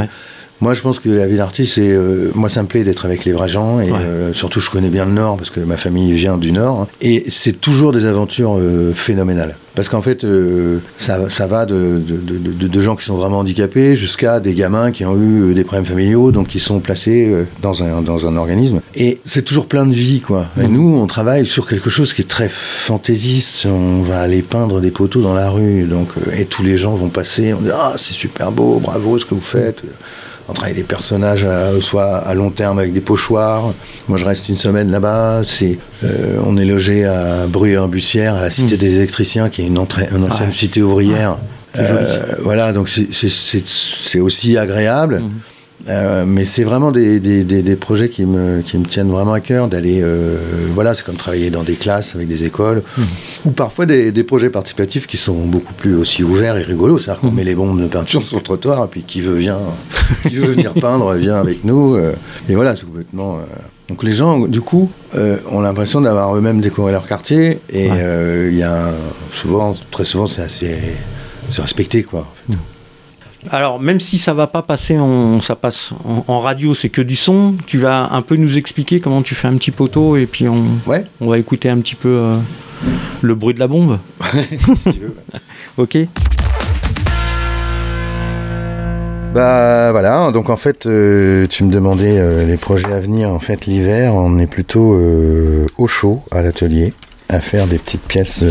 moi 0.61 0.73
je 0.73 0.81
pense 0.81 0.99
que 0.99 1.09
la 1.09 1.27
vie 1.27 1.37
d'artiste, 1.37 1.75
c'est 1.75 1.95
moi 2.33 2.49
ça 2.49 2.63
me 2.63 2.67
plaît 2.67 2.83
d'être 2.83 3.05
avec 3.05 3.23
les 3.23 3.33
vrais 3.33 3.47
gens 3.47 3.79
et 3.79 3.91
surtout 4.33 4.59
je 4.61 4.71
connais 4.71 4.89
bien 4.89 5.05
le 5.05 5.11
Nord 5.11 5.37
parce 5.37 5.51
que 5.51 5.59
ma 5.59 5.77
famille 5.77 6.11
vient 6.13 6.39
du 6.39 6.51
Nord 6.51 6.81
hein. 6.81 6.87
et 7.01 7.23
c'est 7.27 7.61
toujours 7.61 7.91
des 7.91 8.05
aventures 8.05 8.59
phénoménales. 8.95 9.57
Parce 9.77 9.89
qu'en 9.89 10.01
fait, 10.01 10.23
euh, 10.23 10.79
ça, 10.97 11.29
ça, 11.29 11.45
va 11.45 11.67
de, 11.67 12.01
de, 12.03 12.67
de, 12.67 12.81
gens 12.81 12.95
qui 12.95 13.05
sont 13.05 13.15
vraiment 13.15 13.37
handicapés 13.37 13.95
jusqu'à 13.95 14.39
des 14.39 14.55
gamins 14.55 14.89
qui 14.91 15.05
ont 15.05 15.15
eu 15.15 15.51
euh, 15.51 15.53
des 15.53 15.63
problèmes 15.63 15.85
familiaux, 15.85 16.31
donc 16.31 16.47
qui 16.47 16.57
sont 16.57 16.79
placés 16.79 17.29
euh, 17.29 17.45
dans 17.61 17.83
un, 17.83 18.01
dans 18.01 18.25
un 18.25 18.37
organisme. 18.37 18.81
Et 18.95 19.19
c'est 19.23 19.43
toujours 19.43 19.67
plein 19.67 19.85
de 19.85 19.93
vie, 19.93 20.19
quoi. 20.19 20.47
Et 20.59 20.67
mmh. 20.67 20.71
nous, 20.71 20.97
on 20.97 21.05
travaille 21.05 21.45
sur 21.45 21.67
quelque 21.67 21.91
chose 21.91 22.13
qui 22.13 22.23
est 22.23 22.27
très 22.27 22.49
fantaisiste. 22.49 23.67
On 23.67 24.01
va 24.01 24.21
aller 24.21 24.41
peindre 24.41 24.81
des 24.81 24.89
poteaux 24.89 25.21
dans 25.21 25.35
la 25.35 25.51
rue, 25.51 25.83
donc, 25.83 26.09
et 26.35 26.45
tous 26.45 26.63
les 26.63 26.79
gens 26.79 26.95
vont 26.95 27.09
passer, 27.09 27.53
on 27.53 27.61
dit 27.61 27.69
Ah, 27.71 27.93
c'est 27.97 28.15
super 28.15 28.51
beau, 28.51 28.79
bravo 28.79 29.19
ce 29.19 29.27
que 29.27 29.35
vous 29.35 29.41
faites 29.41 29.83
on 30.49 30.53
travaille 30.53 30.73
des 30.73 30.83
personnages 30.83 31.45
soit 31.81 32.17
à 32.17 32.33
long 32.33 32.51
terme 32.51 32.79
avec 32.79 32.93
des 32.93 33.01
pochoirs. 33.01 33.73
Moi, 34.07 34.17
je 34.17 34.25
reste 34.25 34.49
une 34.49 34.55
semaine 34.55 34.91
là-bas. 34.91 35.41
C'est, 35.43 35.77
euh, 36.03 36.39
on 36.45 36.57
est 36.57 36.65
logé 36.65 37.05
à 37.05 37.47
Bruyères-Bussière, 37.47 38.35
à 38.35 38.41
la 38.41 38.49
Cité 38.49 38.75
hmm. 38.75 38.79
des 38.79 38.95
électriciens, 38.95 39.49
qui 39.49 39.61
est 39.61 39.67
une, 39.67 39.77
ancienne 39.77 40.51
cité 40.51 40.81
ouvrière. 40.81 41.37
Euh, 41.77 42.21
voilà, 42.41 42.71
donc 42.71 42.89
c'est 42.89 44.19
aussi 44.19 44.57
agréable. 44.57 45.19
Hmm. 45.19 45.29
Euh, 45.87 46.25
mais 46.25 46.45
c'est 46.45 46.63
vraiment 46.63 46.91
des, 46.91 47.19
des, 47.19 47.43
des, 47.43 47.75
projets 47.75 48.09
qui 48.09 48.25
me, 48.25 48.61
qui 48.61 48.77
me 48.77 48.85
tiennent 48.85 49.09
vraiment 49.09 49.33
à 49.33 49.39
cœur 49.39 49.67
d'aller. 49.67 50.01
Euh, 50.01 50.37
voilà, 50.73 50.95
c'est 50.95 51.05
comme 51.05 51.17
travailler 51.17 51.49
dans 51.49 51.63
des 51.63 51.75
classes 51.75 52.15
avec 52.15 52.27
des 52.27 52.45
écoles, 52.45 52.83
mmh. 52.97 53.01
ou 53.45 53.51
parfois 53.51 53.85
des, 53.85 54.23
projets 54.23 54.49
participatifs 54.49 55.07
qui 55.07 55.17
sont 55.17 55.45
beaucoup 55.45 55.73
plus 55.73 55.95
aussi 55.95 56.23
ouverts 56.23 56.57
et 56.57 56.63
rigolos. 56.63 56.97
C'est-à-dire 56.97 57.21
qu'on 57.21 57.31
mmh. 57.31 57.35
met 57.35 57.43
les 57.43 57.55
bombes 57.55 57.79
de 57.79 57.87
peinture 57.87 58.21
sur 58.21 58.37
le 58.37 58.43
trottoir, 58.43 58.85
et 58.85 58.87
puis 58.87 59.03
qui 59.03 59.21
veut, 59.21 59.35
vient, 59.35 59.59
qui 60.23 60.35
veut 60.35 60.51
venir 60.51 60.73
peindre 60.73 61.13
vient 61.13 61.35
avec 61.35 61.63
nous. 61.63 61.95
Euh, 61.95 62.13
et 62.49 62.55
voilà, 62.55 62.75
c'est 62.75 62.85
complètement. 62.85 63.39
Donc 63.87 64.03
les 64.03 64.13
gens, 64.13 64.39
du 64.39 64.61
coup, 64.61 64.89
ont 65.51 65.61
l'impression 65.61 66.01
d'avoir 66.01 66.35
eux-mêmes 66.35 66.59
décoré 66.59 66.91
leur 66.91 67.05
quartier, 67.05 67.61
et 67.69 67.87
il 67.87 68.57
y 68.57 68.63
a 68.63 68.91
souvent, 69.31 69.73
très 69.91 70.05
souvent, 70.05 70.27
c'est 70.27 70.41
assez, 70.41 70.75
respecté, 71.49 72.03
quoi. 72.03 72.21
En 72.21 72.33
fait. 72.33 72.57
Mmh. 72.57 72.76
Alors, 73.51 73.79
même 73.79 73.99
si 73.99 74.17
ça 74.17 74.33
va 74.33 74.47
pas 74.47 74.61
passer 74.61 74.97
en, 74.97 75.41
ça 75.41 75.55
passe 75.55 75.91
en, 76.05 76.39
radio, 76.39 76.73
c'est 76.73 76.89
que 76.89 77.01
du 77.01 77.15
son, 77.15 77.55
tu 77.65 77.77
vas 77.77 78.09
un 78.11 78.21
peu 78.21 78.35
nous 78.35 78.57
expliquer 78.57 78.99
comment 78.99 79.21
tu 79.21 79.35
fais 79.35 79.47
un 79.47 79.55
petit 79.55 79.71
poteau 79.71 80.17
et 80.17 80.25
puis 80.25 80.47
on, 80.47 80.65
on 81.21 81.27
va 81.27 81.37
écouter 81.37 81.69
un 81.69 81.77
petit 81.77 81.95
peu 81.95 82.17
euh, 82.19 82.33
le 83.21 83.35
bruit 83.35 83.53
de 83.53 83.59
la 83.59 83.67
bombe. 83.67 83.99
si 84.75 84.93
tu 84.93 84.99
veux. 84.99 85.15
ok. 85.77 85.97
Bah 89.33 89.91
voilà, 89.91 90.31
donc 90.31 90.49
en 90.49 90.57
fait, 90.57 90.87
euh, 90.87 91.45
tu 91.47 91.63
me 91.63 91.71
demandais 91.71 92.17
euh, 92.17 92.45
les 92.45 92.57
projets 92.57 92.91
à 92.91 92.99
venir. 92.99 93.29
En 93.29 93.39
fait, 93.39 93.65
l'hiver, 93.65 94.15
on 94.15 94.39
est 94.39 94.47
plutôt 94.47 94.97
au 95.77 95.87
chaud 95.87 96.21
à 96.31 96.41
l'atelier, 96.41 96.93
à 97.29 97.39
faire 97.39 97.67
des 97.67 97.77
petites 97.77 98.03
pièces 98.03 98.43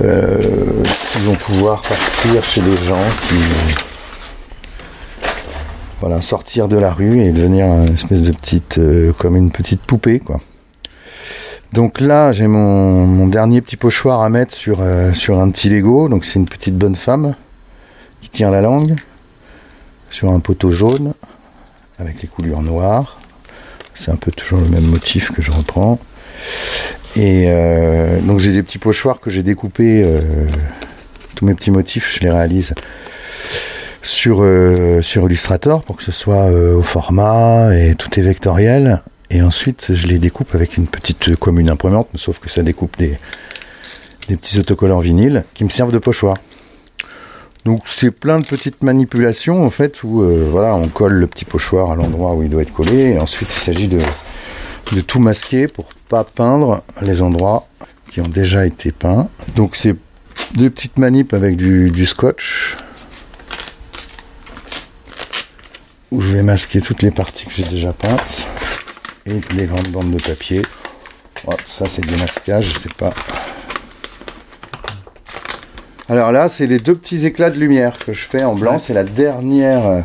euh, 0.00 0.82
qui 1.12 1.18
vont 1.20 1.34
pouvoir 1.34 1.82
partir 1.82 2.42
chez 2.44 2.60
les 2.62 2.76
gens 2.76 3.04
voilà 6.00 6.20
sortir 6.20 6.68
de 6.68 6.76
la 6.76 6.92
rue 6.92 7.20
et 7.20 7.32
devenir 7.32 7.66
une 7.66 7.94
espèce 7.94 8.22
de 8.22 8.32
petite 8.32 8.78
euh, 8.78 9.12
comme 9.12 9.36
une 9.36 9.50
petite 9.50 9.80
poupée 9.80 10.18
quoi. 10.18 10.40
Donc 11.72 12.00
là 12.00 12.32
j'ai 12.32 12.46
mon, 12.46 13.26
dernier 13.28 13.60
petit 13.60 13.76
pochoir 13.76 14.22
à 14.22 14.28
mettre 14.28 14.54
sur 14.54 14.78
euh, 14.80 15.12
sur 15.14 15.38
un 15.38 15.50
petit 15.50 15.68
Lego 15.68 16.08
donc 16.08 16.24
c'est 16.24 16.38
une 16.38 16.48
petite 16.48 16.76
bonne 16.76 16.96
femme 16.96 17.34
qui 18.20 18.28
tient 18.28 18.50
la 18.50 18.60
langue 18.60 18.96
sur 20.10 20.30
un 20.30 20.40
poteau 20.40 20.70
jaune 20.70 21.14
avec 21.98 22.20
les 22.20 22.28
coulures 22.28 22.62
noires. 22.62 23.20
C'est 23.94 24.10
un 24.10 24.16
peu 24.16 24.32
toujours 24.32 24.60
le 24.60 24.68
même 24.68 24.86
motif 24.86 25.30
que 25.30 25.40
je 25.40 25.52
reprends. 25.52 25.98
Et 27.16 27.44
euh, 27.46 28.20
donc 28.20 28.40
j'ai 28.40 28.52
des 28.52 28.62
petits 28.62 28.78
pochoirs 28.78 29.20
que 29.20 29.30
j'ai 29.30 29.42
découpés. 29.42 30.02
Euh, 30.02 30.20
tous 31.34 31.44
mes 31.44 31.54
petits 31.54 31.70
motifs, 31.70 32.14
je 32.14 32.20
les 32.20 32.30
réalise 32.30 32.74
sur, 34.02 34.42
euh, 34.42 35.02
sur 35.02 35.24
Illustrator 35.24 35.82
pour 35.82 35.96
que 35.96 36.02
ce 36.02 36.12
soit 36.12 36.46
au 36.50 36.82
format 36.82 37.76
et 37.76 37.94
tout 37.94 38.18
est 38.18 38.22
vectoriel. 38.22 39.02
Et 39.30 39.42
ensuite, 39.42 39.92
je 39.94 40.06
les 40.06 40.18
découpe 40.18 40.54
avec 40.54 40.76
une 40.76 40.86
petite 40.86 41.34
commune 41.36 41.70
imprimante, 41.70 42.08
sauf 42.14 42.38
que 42.38 42.48
ça 42.48 42.62
découpe 42.62 42.96
des, 42.98 43.18
des 44.28 44.36
petits 44.36 44.58
autocollants 44.58 45.00
vinyle 45.00 45.44
qui 45.54 45.64
me 45.64 45.70
servent 45.70 45.92
de 45.92 45.98
pochoir. 45.98 46.36
Donc 47.64 47.80
c'est 47.86 48.14
plein 48.14 48.38
de 48.38 48.44
petites 48.44 48.82
manipulations 48.82 49.64
en 49.64 49.70
fait 49.70 50.02
où 50.02 50.22
euh, 50.22 50.46
voilà 50.50 50.74
on 50.74 50.88
colle 50.88 51.14
le 51.14 51.26
petit 51.26 51.46
pochoir 51.46 51.92
à 51.92 51.96
l'endroit 51.96 52.34
où 52.34 52.42
il 52.42 52.50
doit 52.50 52.60
être 52.60 52.72
collé 52.72 53.12
et 53.12 53.18
ensuite 53.18 53.48
il 53.48 53.58
s'agit 53.58 53.88
de, 53.88 54.00
de 54.92 55.00
tout 55.00 55.18
masquer 55.18 55.66
pour 55.66 55.86
pas 56.08 56.24
peindre 56.24 56.82
les 57.02 57.22
endroits 57.22 57.66
qui 58.10 58.20
ont 58.20 58.28
déjà 58.28 58.66
été 58.66 58.92
peints. 58.92 59.28
Donc 59.56 59.76
c'est 59.76 59.96
deux 60.54 60.70
petites 60.70 60.98
manips 60.98 61.34
avec 61.34 61.56
du, 61.56 61.90
du 61.90 62.06
scotch 62.06 62.76
où 66.10 66.20
je 66.20 66.36
vais 66.36 66.42
masquer 66.42 66.80
toutes 66.80 67.02
les 67.02 67.10
parties 67.10 67.46
que 67.46 67.52
j'ai 67.52 67.64
déjà 67.64 67.92
peintes 67.92 68.46
et 69.26 69.40
les 69.54 69.66
grandes 69.66 69.88
bandes 69.88 70.10
de 70.12 70.22
papier. 70.22 70.62
Oh, 71.46 71.54
ça 71.66 71.86
c'est 71.88 72.06
du 72.06 72.14
masquage, 72.16 72.72
je 72.74 72.78
sais 72.78 72.94
pas. 72.96 73.12
Alors 76.08 76.32
là, 76.32 76.48
c'est 76.50 76.66
les 76.66 76.78
deux 76.78 76.94
petits 76.94 77.26
éclats 77.26 77.50
de 77.50 77.58
lumière 77.58 77.98
que 77.98 78.12
je 78.12 78.26
fais 78.26 78.44
en 78.44 78.54
blanc. 78.54 78.78
C'est 78.78 78.92
la 78.92 79.04
dernière 79.04 79.86
euh, 79.86 80.00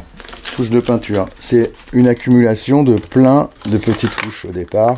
couche 0.56 0.70
de 0.70 0.80
peinture. 0.80 1.28
C'est 1.40 1.74
une 1.92 2.08
accumulation 2.08 2.84
de 2.84 2.96
plein 2.96 3.50
de 3.70 3.78
petites 3.78 4.16
couches 4.16 4.46
au 4.46 4.52
départ. 4.52 4.98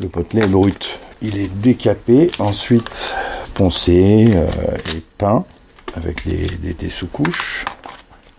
Le 0.00 0.08
potelet 0.08 0.42
est 0.44 0.48
brut. 0.48 0.98
Il 1.22 1.36
est 1.38 1.48
décapé, 1.60 2.30
ensuite 2.38 3.14
poncé 3.54 4.28
euh, 4.34 4.46
et 4.96 5.02
peint 5.18 5.44
avec 5.94 6.24
les, 6.24 6.46
des, 6.46 6.72
des 6.72 6.88
sous-couches. 6.90 7.64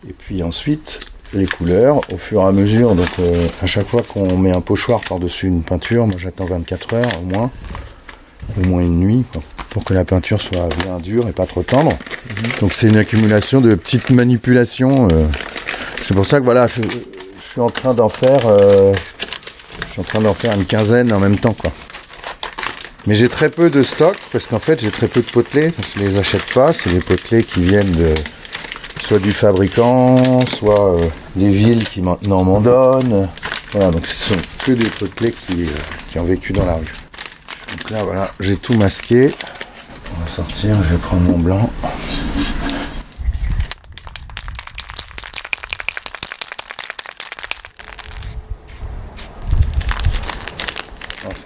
Et 0.10 0.14
puis 0.14 0.42
ensuite, 0.42 1.00
les 1.34 1.46
couleurs 1.46 2.02
au 2.12 2.18
fur 2.18 2.42
et 2.42 2.46
à 2.46 2.52
mesure. 2.52 2.96
Donc 2.96 3.10
euh, 3.20 3.48
à 3.62 3.68
chaque 3.68 3.88
fois 3.88 4.02
qu'on 4.02 4.36
met 4.38 4.56
un 4.56 4.62
pochoir 4.62 5.02
par-dessus 5.02 5.48
une 5.48 5.62
peinture, 5.64 6.08
moi 6.08 6.16
j'attends 6.18 6.46
24 6.46 6.94
heures 6.96 7.20
au 7.22 7.26
moins, 7.26 7.52
au 8.60 8.68
moins 8.68 8.82
une 8.82 9.00
nuit, 9.00 9.24
quoi, 9.32 9.44
pour 9.70 9.84
que 9.84 9.94
la 9.94 10.04
peinture 10.06 10.42
soit 10.42 10.68
bien 10.84 10.98
dure 10.98 11.28
et 11.28 11.32
pas 11.34 11.46
trop 11.46 11.62
tendre. 11.62 11.92
Donc 12.60 12.74
c'est 12.74 12.88
une 12.88 12.98
accumulation 12.98 13.62
de 13.62 13.76
petites 13.76 14.10
manipulations. 14.10 15.08
euh. 15.12 15.26
C'est 16.02 16.16
pour 16.16 16.26
ça 16.26 16.40
que 16.40 16.46
voilà, 16.46 16.66
je, 16.66 16.82
je 16.82 17.42
suis 17.52 17.62
en 17.62 17.70
train 17.70 17.94
d'en 17.94 18.10
faire, 18.10 18.40
euh, 18.48 18.92
je 19.88 19.92
suis 19.92 20.02
en 20.02 20.04
train 20.04 20.20
d'en 20.20 20.34
faire 20.34 20.54
une 20.54 20.66
quinzaine 20.66 21.12
en 21.14 21.20
même 21.20 21.38
temps, 21.38 21.54
quoi. 21.54 21.72
Mais 23.08 23.16
j'ai 23.16 23.30
très 23.30 23.50
peu 23.50 23.70
de 23.70 23.82
stock 23.82 24.16
parce 24.32 24.46
qu'en 24.46 24.60
fait 24.60 24.80
j'ai 24.80 24.92
très 24.92 25.08
peu 25.08 25.22
de 25.22 25.32
potelets. 25.32 25.74
Je 25.96 26.04
les 26.04 26.18
achète 26.20 26.46
pas. 26.54 26.72
C'est 26.72 26.92
des 26.92 27.00
potelets 27.00 27.44
qui 27.44 27.62
viennent 27.64 27.92
de 27.92 28.14
soit 29.02 29.18
du 29.18 29.32
fabricant, 29.32 30.46
soit 30.46 30.96
euh, 30.96 31.08
des 31.36 31.50
villes 31.50 31.84
qui 31.84 32.02
maintenant 32.02 32.44
m'en 32.44 32.62
donnent. 32.62 33.28
Voilà, 33.72 33.90
donc 33.90 34.06
ce 34.06 34.34
sont 34.34 34.40
que 34.66 34.74
des 34.74 34.90
potelets 34.90 35.32
qui, 35.32 35.64
euh, 35.64 35.68
qui 36.12 36.20
ont 36.20 36.26
vécu 36.26 36.54
dans 36.54 36.66
la 36.66 36.74
rue. 36.74 36.94
Donc 37.72 37.90
là 37.90 38.04
voilà, 38.04 38.32
j'ai 38.40 38.58
tout 38.58 38.76
masqué. 38.76 39.32
On 40.16 40.24
va 40.24 40.30
sortir, 40.30 40.76
je 40.84 40.90
vais 40.94 41.02
prendre 41.02 41.24
mon 41.24 41.40
blanc. 41.40 41.72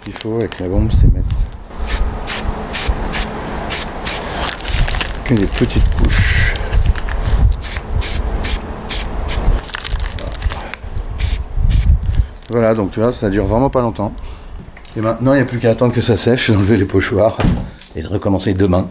Qu'il 0.05 0.13
faut 0.21 0.35
avec 0.37 0.59
la 0.59 0.69
bombe, 0.69 0.89
c'est 0.91 1.11
mettre 1.11 1.25
des 5.31 5.45
petites 5.47 5.95
couches. 5.95 6.53
Voilà, 12.49 12.73
donc 12.73 12.91
tu 12.91 12.99
vois, 12.99 13.11
ça 13.13 13.29
dure 13.29 13.45
vraiment 13.45 13.69
pas 13.69 13.81
longtemps. 13.81 14.13
Et 14.95 15.01
maintenant, 15.01 15.33
il 15.33 15.37
n'y 15.37 15.41
a 15.41 15.45
plus 15.45 15.59
qu'à 15.59 15.71
attendre 15.71 15.93
que 15.93 16.01
ça 16.01 16.15
sèche, 16.17 16.51
d'enlever 16.51 16.77
les 16.77 16.85
pochoirs 16.85 17.37
et 17.95 18.01
de 18.01 18.07
recommencer 18.07 18.53
demain. 18.53 18.87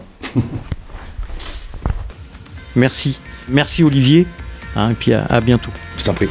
Merci. 2.75 3.19
Merci 3.47 3.83
Olivier. 3.83 4.27
Hein, 4.75 4.91
et 4.91 4.93
puis 4.93 5.13
à- 5.13 5.25
à 5.25 5.39
bientôt. 5.39 5.71
Je 5.97 6.03
t'en 6.03 6.13
prie. 6.13 6.27